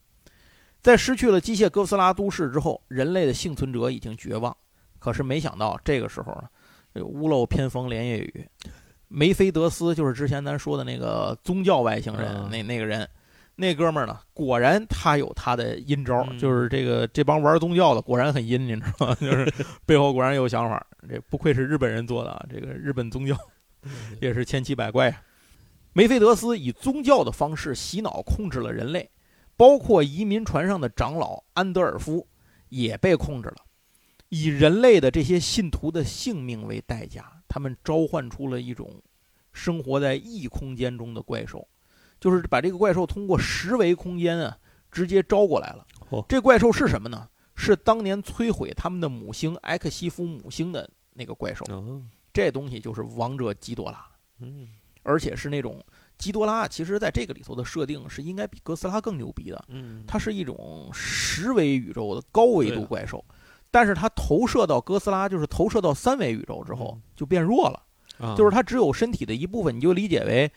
[0.81, 4.57] 在失去了机械哥斯拉都市之后，人类的幸存者已经绝望。
[4.99, 6.49] 可是没想到这个时候呢，
[6.95, 8.49] 这个屋漏偏逢连夜雨，
[9.09, 13.09] 梅菲德斯就是之前咱说的那个宗教外星人，嗯那那个人，
[13.57, 19.17] 那哥们儿呢，果然他有他的阴招，嗯就是这个这帮玩宗教的果然很阴，你知道吗？
[19.21, 19.53] 就是
[19.85, 20.85] 背后果然有想法。
[21.09, 23.37] 这不愧是日本人做的啊，这个日本宗教
[24.21, 25.21] 也是千奇百怪啊。
[25.95, 29.11] 梅菲德斯以宗教的方式洗脑控制了人类，
[29.57, 32.27] 包括移民船上的长老安德尔夫
[32.71, 33.57] 也被控制了。
[34.35, 38.91] 以人类的这些信徒的性命为代价，他们召唤出了一种
[39.53, 41.69] 生活在异空间中的怪兽，
[42.19, 44.57] 就是把这个怪兽通过十维空间啊
[44.91, 45.87] 直接招过来了。
[46.09, 47.29] 哦这怪兽是什么呢？
[47.55, 51.63] 是当年摧毁他们的母星埃克西夫母星的那个怪兽。
[51.69, 52.03] 哦
[52.33, 54.03] 这东西就是王者基多拉，
[54.41, 54.67] 嗯
[55.03, 55.85] 而且是那种
[56.17, 59.63] 基多拉，其实在这个里头的设定是应该比哥斯拉更牛逼的。
[59.69, 63.23] 嗯，它是一种十维宇宙的高维度怪兽，
[63.73, 67.03] 但是它投射到哥斯拉，就是投射到三维宇宙之后嗯。
[67.17, 67.83] 就变弱了，
[68.19, 68.37] 啊。
[68.37, 70.49] 就是它只有身体的一部分，你就理解为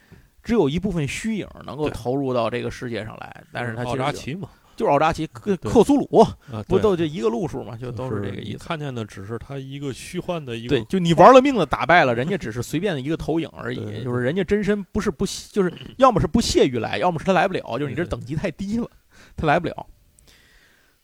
[0.44, 8.52] 只有一部分虚影能够投入到这个世界上来，但是它奥扎奇嘛，就是奥扎奇克克苏鲁，啊，不都就一个路数嘛，就都是是这个意思。
[8.52, 18.90] 你看见的只是他一个虚幻的一个对，就你玩了命的打败了人家，只是随便的一个投影而已，就是人家真身不是不就是要么是不屑于来，要么是他来不了，就是你这等级太低了，
[19.38, 19.88] 他来不了。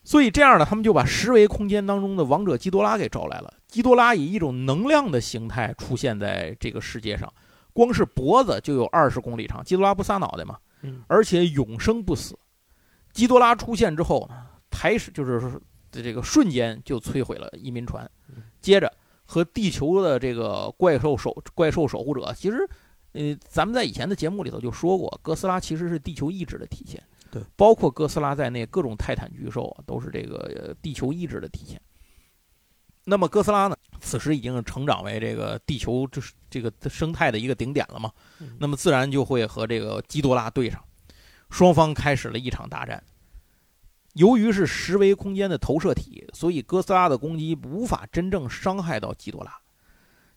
[0.04, 3.54] 所以这样呢，他们就把十维空间当中的王者基多拉给招来了。
[3.68, 7.32] 基多拉以一种能量的形态出现在这个世界上，
[7.72, 9.64] 光是脖子就有二十公里长。
[9.64, 10.58] 基多拉不撒脑袋吗？
[10.84, 12.38] 嗯而且永生不死。
[13.14, 14.36] 基多拉出现之后呢，
[14.70, 18.92] 抬始就是说这个瞬间就摧毁了移民船嗯，接着
[19.26, 22.68] 和地球的这个怪兽守怪兽守护者，其实，
[23.14, 27.02] 呃，咱们在以前的节目里头就说过，哥斯拉其实是地球意志的体现，
[27.32, 31.82] 对，包括哥斯拉在内各种泰坦巨兽啊，都是这个呃地球意志的体现。
[33.04, 40.84] 那么哥斯拉呢，此时已经成长为这个地球就是这个生态的一个顶点了嘛，嗯那么自然就会和这个基多拉对上，
[41.50, 43.02] 双方开始了一场大战。
[44.14, 49.58] 由于是十维空间的投射体，所以哥斯拉的攻击无法真正伤害到基多拉。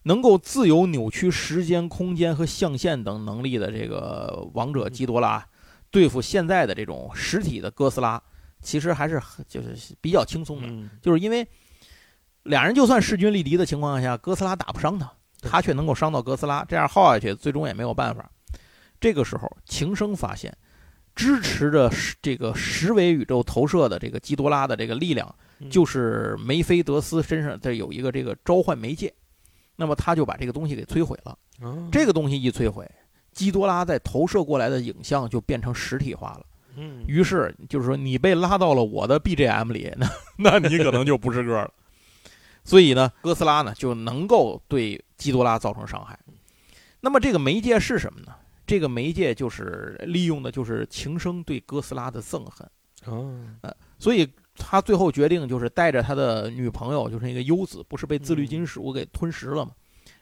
[0.05, 5.45] 能够自由扭曲时间、空间和象限等能力的这个王者基多拉，
[5.95, 8.21] 对付现在的这种实体的哥斯拉，
[8.61, 10.67] 其实还是就是比较轻松的。
[10.67, 11.47] 嗯就是因为
[12.43, 18.29] 俩人就算势均力敌的情况下，哥斯拉打不伤他，他却能够伤到哥斯拉，这样耗下去，最终也没有办法。
[19.01, 20.53] 这个时候，情生发现，
[21.15, 21.89] 支持着
[22.21, 29.15] 这个十维宇宙投射的这个基多拉的这个力量，嗯就是梅菲德斯身上这有一个这个召唤媒介，
[29.77, 31.39] 那么他就把这个东西给摧毁了。
[31.61, 32.85] 啊这个东西一摧毁，
[33.35, 36.47] 基多拉在投射过来的影像就变成实体化了。
[36.77, 41.71] 嗯于是就是说，你被拉到了我的 BGM 里，那那你可能就不是个了。
[42.65, 46.19] 所以呢，哥斯拉呢就能够对基多拉造成伤害。
[47.01, 48.35] 那么这个媒介是什么呢？
[48.67, 52.67] 这个媒介就是利用的就是情生对哥斯拉的憎恨，
[53.61, 54.27] 啊所以
[54.57, 59.73] 他最后决定就是带着他的女朋友，就是那个优子，不是被自律金属给吞食了吗？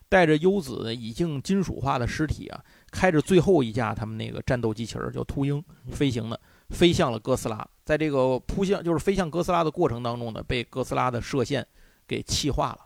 [0.09, 2.61] 带着优子已经金属化的尸体啊，
[2.93, 6.39] 开着最后一架他们那个战斗机器人叫秃鹰飞行的，
[6.71, 7.67] 飞向了哥斯拉。
[7.85, 11.67] 在这个扑向就是飞向哥斯拉的过程当中呢，被哥斯拉的射线
[12.07, 12.79] 给气化了。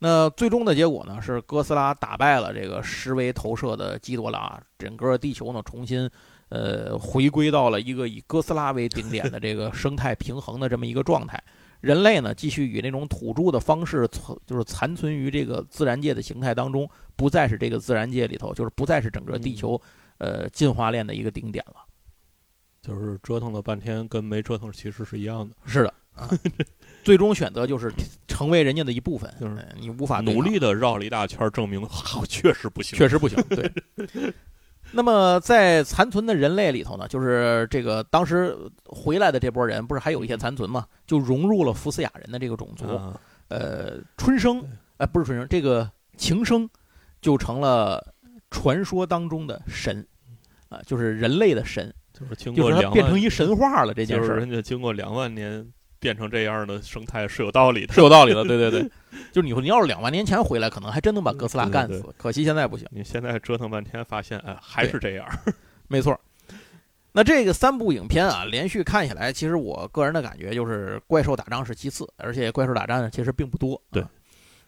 [0.00, 6.08] 那最终的结果呢，是哥斯拉打败了这个十维投射的基多拉，整个地球呢重新
[6.48, 11.42] 呃回归到了一个以哥斯拉为顶点的这个生态平衡的这么一个状态。
[11.80, 19.80] 人类呢继续以那种土著的方式存，就是残存于这个自然界的形态当中，不再是这个自然界里头，就是不再是整个地球
[20.18, 21.84] 呃进化链的一个顶点了。
[22.80, 26.28] 就是折腾了半天，跟没折腾其实是一样的，是的啊，
[27.04, 27.92] 最终选择就是
[28.26, 32.98] 成为人家的一部分，就是呃你无法努力的绕了一大圈，证明好确实不行。
[32.98, 33.36] 确实不行。
[33.50, 33.70] 对。
[34.92, 42.86] 那么在残存的人类里头呢，就是这个当时回来的这波人，不是还有一些残存嘛，就融入了福斯雅人的这个种族。
[42.86, 44.68] 啊呃，春生对，
[44.98, 46.68] 呃，不是春生，这个情生
[47.22, 48.14] 就成了
[48.50, 50.06] 传说当中的神，
[50.68, 53.94] 啊、就是人类的神，就是经过两万，变成一神话了。
[53.94, 55.66] 这件事儿就是人家经过两万年
[56.00, 57.94] 变成这样的生态是有道理的。
[57.94, 58.82] 是有道理的，对对对，
[59.32, 62.86] 就是你说你要是两万年前回来，可能还真能把哥斯拉对对对干死，可惜现在不行。
[62.90, 65.26] 你现在折腾半天，发现哎还是这样。
[65.88, 66.18] 没错。
[67.12, 73.80] 那这个三部影片啊，连续看下来，其实我个人的感觉就是怪兽打仗是其次，而且怪兽打仗呢其实并不多。
[73.90, 74.10] 对啊，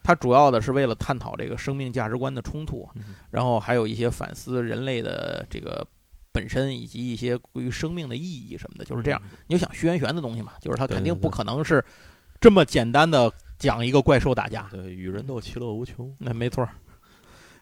[0.03, 5.85] 它主要的是为了探讨这个生命价值观的冲突，嗯然后还有一些反思人类的这个
[6.31, 9.21] 本身以及一些关于生命的意义什么的，就是这样。
[9.47, 11.83] 你就想虚渊玄的东西嘛，就是他肯定不可能是
[12.39, 14.67] 这么简单的讲一个怪兽打架。
[14.71, 16.13] 对，与人斗，其乐无穷。
[16.19, 16.69] 那没错儿。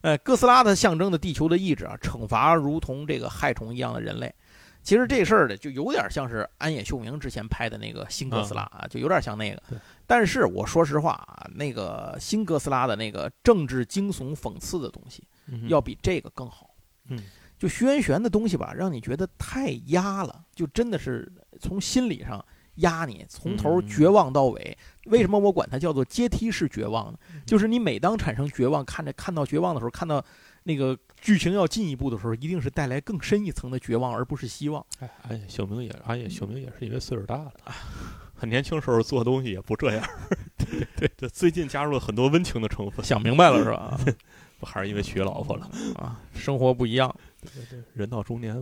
[0.01, 4.33] 呃，哥斯拉它象征的地球的意志啊，惩罚如同这个害虫一样的人类。
[4.81, 9.61] 其实这事儿呢，就有点像是安野秀明之前拍的那个新哥斯拉啊，就有点像那个。
[10.07, 16.69] 但是我说实话啊，那个新哥斯拉的那个政治惊悚讽刺的东西，嗯要比这个更好。
[17.09, 17.21] 嗯，
[17.59, 21.29] 就徐元玄的东西吧，让你觉得太压了，就真的是
[21.59, 22.43] 从心理上
[22.75, 24.77] 压你，从头嗯绝望到尾。
[25.07, 27.19] 为什么我管它叫做阶梯式绝望呢？
[27.45, 30.23] 就是你每当产生绝望，看着看到绝望的时候，看到
[30.63, 34.85] 那个剧情要进一步的时候，一定是带来更深一层的绝望，而不是希望。
[34.99, 37.51] 哎，安野秀明也，安野秀明也是因为岁数大了，
[38.33, 40.09] 很年轻时候做东西也不这样。
[40.57, 43.99] 对对对，最近加入了很多温情的成分，想明白了是吧？
[44.59, 45.69] 不还是因为娶老婆了？
[45.95, 47.13] 啊，生活不一样。
[47.41, 48.55] 对对对，人到中年，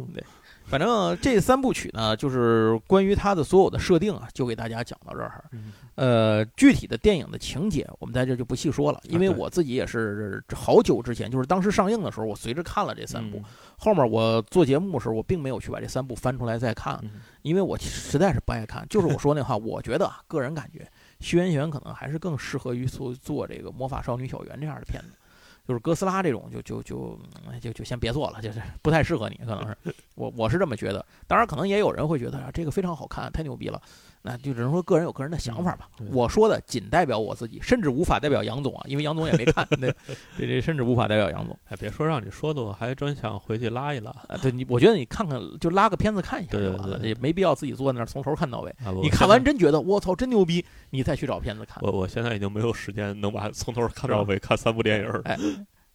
[0.65, 5.43] 反正这三部曲呢，就是关于它的所有的设定啊，就给大家讲到这儿。
[5.51, 13.37] 嗯呃，具体的电影的情节，我们在这就不细说了，因为我自己也是好久之前，就是当时上映的时候，我随着看了这三部。
[13.37, 13.43] 嗯
[13.79, 18.83] 后面我做节目的时候，我并没有去把这三部翻出来再看，嗯因为我实在是不爱看。
[18.89, 20.87] 就是我说那话， 我觉得啊，个人感觉，
[21.19, 25.09] 徐元玄可能还是更适合于做做这个魔法少女小圆这样的片子。
[25.67, 27.19] 就是哥斯拉这种就就就
[27.59, 29.75] 就就先别做了，就是不太适合你，可能是
[30.15, 31.05] 我我是这么觉得。
[31.27, 33.81] 当然，可能也有人会觉得啊，这个非常好看，太牛逼了。
[34.27, 35.87] 那就只能说个人有个人的想法吧。
[35.99, 39.65] 嗯我说的仅代表我自己，甚至无法代表杨总啊，因为杨总也没看。
[39.79, 39.93] 对，
[40.37, 44.11] 这这甚至无法代表杨总哎，别说让你说的，我还真想回去拉一拉。
[44.27, 44.37] 啊。
[44.41, 48.69] 对你，我觉得你看看就拉个片子看一下对就完了，对对也没必要自己坐在那儿从头看到尾。
[48.83, 51.77] 啊，你看完真觉得我操真牛逼，你再去找片子看。
[51.81, 55.21] 我我现在已经没有时间能把从头看到尾看三部电影了。
[55.25, 55.37] 哎，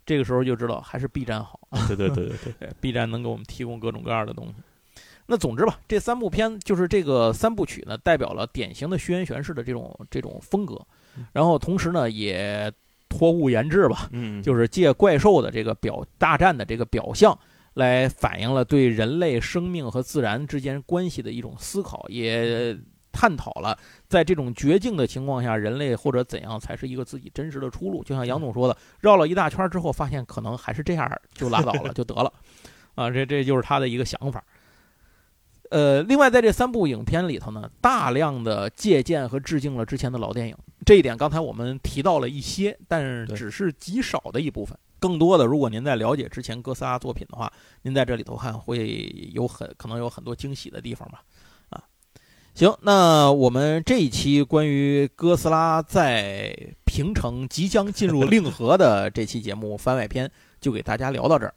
[0.04, 1.58] 这个时候就知道还是 B 站好。
[1.88, 4.54] 对对对对对， 对，B 站能给我们提供各种各样的东西。
[5.32, 10.78] 那总之吧，这三部片就是这个三部曲呢，代表了典型的虚渊玄式的这种这种风格，
[11.32, 12.70] 然后同时呢，也
[13.08, 17.38] 托物言志吧，嗯，就是借怪兽的这个表大战的这个表象，
[17.72, 22.76] 来反映了对人类生命和自然之间关系的一种思考，也
[23.10, 23.78] 探讨了，
[24.08, 28.04] 在这种绝境的情况下，人类或者怎样才是一个自己真实的出路。
[28.04, 32.30] 就像杨总说的，绕了一大圈之后，发现可能还是这样，就拉倒了， 就得了。
[32.94, 34.44] 啊，这这就是他的一个想法。
[35.72, 40.54] 呃，另外在这三部影片里头呢，大量的借鉴和致敬了之前的老电影，
[40.84, 44.76] 这一点刚才我们提到了一些，但是只是极少的一部分。
[45.00, 47.50] 更多的，如果您在了解之前哥斯拉作品的话，
[47.82, 51.22] 您在这里头看会有很可能有很多惊喜的地方吧。
[51.70, 51.82] 啊，
[52.54, 56.54] 行，那我们这一期关于哥斯拉在
[56.84, 61.54] 平城即将进入令 和的这期节目番外篇，就给大家聊到这儿。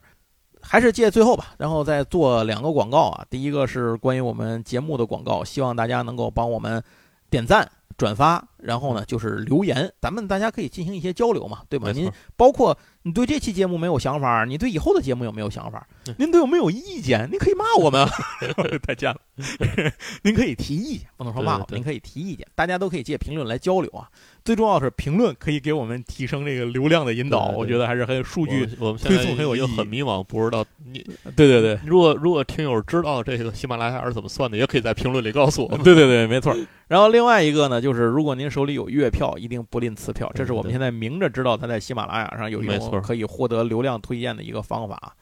[0.68, 3.24] 还是借最后吧，然后再做两个广告啊。
[3.30, 6.82] 第一个是关于我们节目的广告，希望大家能够帮我们
[7.30, 11.92] 点赞、转发，然后呢就是留言，咱们大家可以进行一些交流嘛，对吧？
[11.92, 12.76] 您包括。
[13.06, 14.44] 你对这期节目没有想法？
[14.44, 15.86] 你对以后的节目有没有想法？
[16.18, 17.28] 您对我没有意见？
[17.30, 18.04] 您可以骂我们，
[18.82, 19.20] 太贱了。
[20.24, 21.64] 您可以提意见，不能说骂我。
[21.70, 24.10] 您可以提意见，大家都可以借评论来交流啊。
[24.46, 29.76] 最重要的是，评论可以给我们提升这个流量的引导，我觉得还是很有数据我们推送很有意义。
[29.76, 31.78] 很迷茫，不知道你对对对。
[31.84, 35.82] 如果如果听友知道这个喜马拉雅是怎么算的，也可以在评论里告诉我们。
[35.84, 36.56] 对对对，没错。
[36.86, 40.30] 然后另外一个呢，就是如果您手里有月票，一定不吝赐票。
[40.32, 43.02] 这是我们现在明着知道他在喜马拉雅上有一种。
[43.02, 45.14] 可以获得流量推荐的一个方法，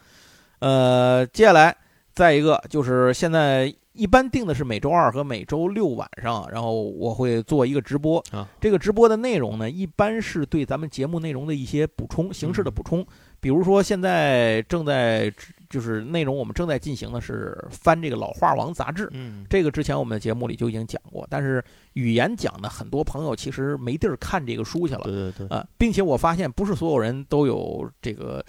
[0.60, 1.74] 呃，接下来
[2.14, 8.22] 再一个就是现在一般定的是每周二和每周六晚上，然后我会做一个直播。
[8.30, 8.49] 啊。
[8.61, 13.07] 这个直播的内容呢，一般是对咱们节目内容的一些补充形式的补充，
[13.40, 15.32] 比如说现在正在
[15.70, 21.64] 就是内容我们正在进行的是翻这个老画王杂志，嗯，这个之前我们的节目里就已经讲过，但是。
[21.95, 28.45] 语言讲的很多朋友其实没地儿看这个书去了，对对对，啊，并且我发现不是所有人都有这个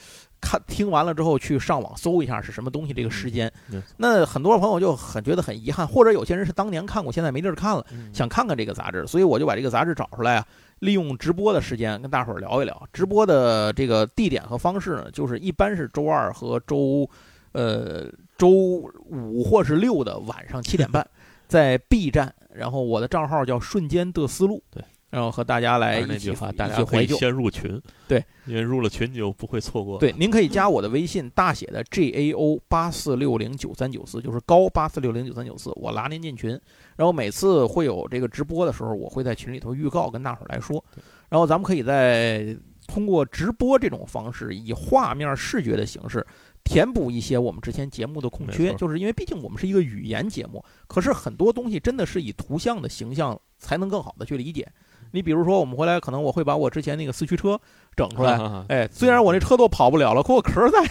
[0.45, 3.51] 看听完了之后去上网搜一下是什么东西这个时间，
[3.97, 7.83] 那很多朋友就很觉得很遗憾，或者有些人是当年看过，现在没地儿看了，
[8.13, 10.45] 想看看这个杂志，所以我就把这个杂志找出来啊，
[10.79, 12.87] 利用直播的时间跟大伙儿聊一聊。
[12.93, 17.09] 直播的这个地点和方式呢，就是一般是周二和周
[17.53, 18.05] 呃
[18.37, 21.05] 周五或是六的晚上七点半，
[21.47, 22.31] 在 B 站。
[22.53, 24.81] 然后我的账号叫瞬间的思路，对，
[25.15, 29.97] 然后和大家来一起大家可以先入群，对，因为入了群你就不会错过。
[29.97, 36.49] 对，您可以加我的微信，大写的 G A O 八四六零九三九四，就是高八四六零九三九四，我拉您进群。
[36.97, 40.83] 然后每次会有这个直播的时候，我会在群里头预告，跟大伙儿来说。
[41.29, 42.53] 然后咱们可以在
[42.85, 46.27] 通过直播这种方式，以画面视觉的形式。
[46.65, 54.67] 填补一些我们之前节目的空缺，就是因为毕竟我们是一个语言节目，可是很多东西真的是以图像的形象才能更好的去理解。
[55.15, 57.57] 你比如说，我们回来可能我会把我之前那个四驱车
[57.95, 58.37] 整出来，
[58.67, 60.83] 哎，虽然我那车都跑不了了，可我壳在，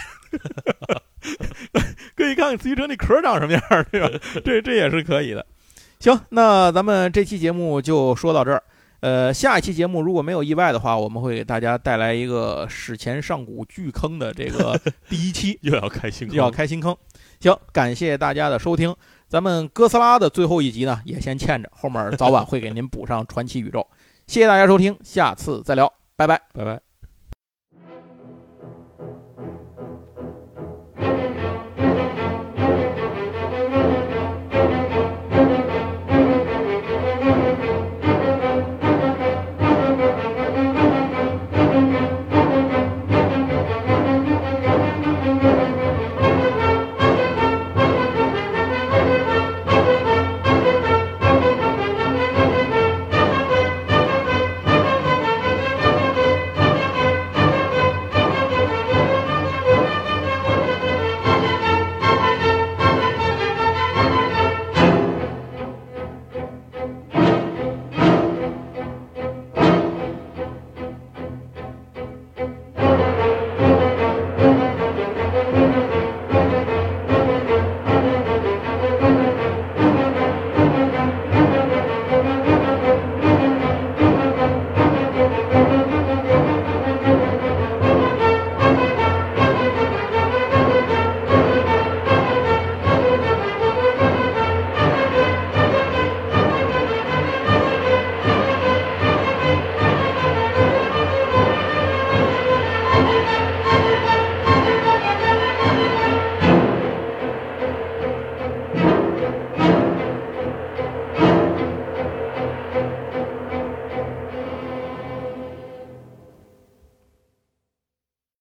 [2.17, 3.63] 可以看看四驱车那壳长什么样，
[3.93, 4.09] 对吧？
[4.45, 5.45] 这这也是可以的。
[6.01, 8.63] 行，那咱们这期节目就说到这儿。
[9.01, 16.97] 呃，下一期节目如果没有意外的话，我们会给大家带来一个史前上古巨坑的这个 第一期，又要开新坑，又要开新坑。
[17.39, 18.97] 行，感谢大家的收听，
[19.29, 23.87] 咱们哥斯拉的最后一集呢也先欠着，后面早晚会给您补上传奇宇宙。
[24.27, 26.94] 谢谢大家收听，下次再聊，拜拜，拜拜。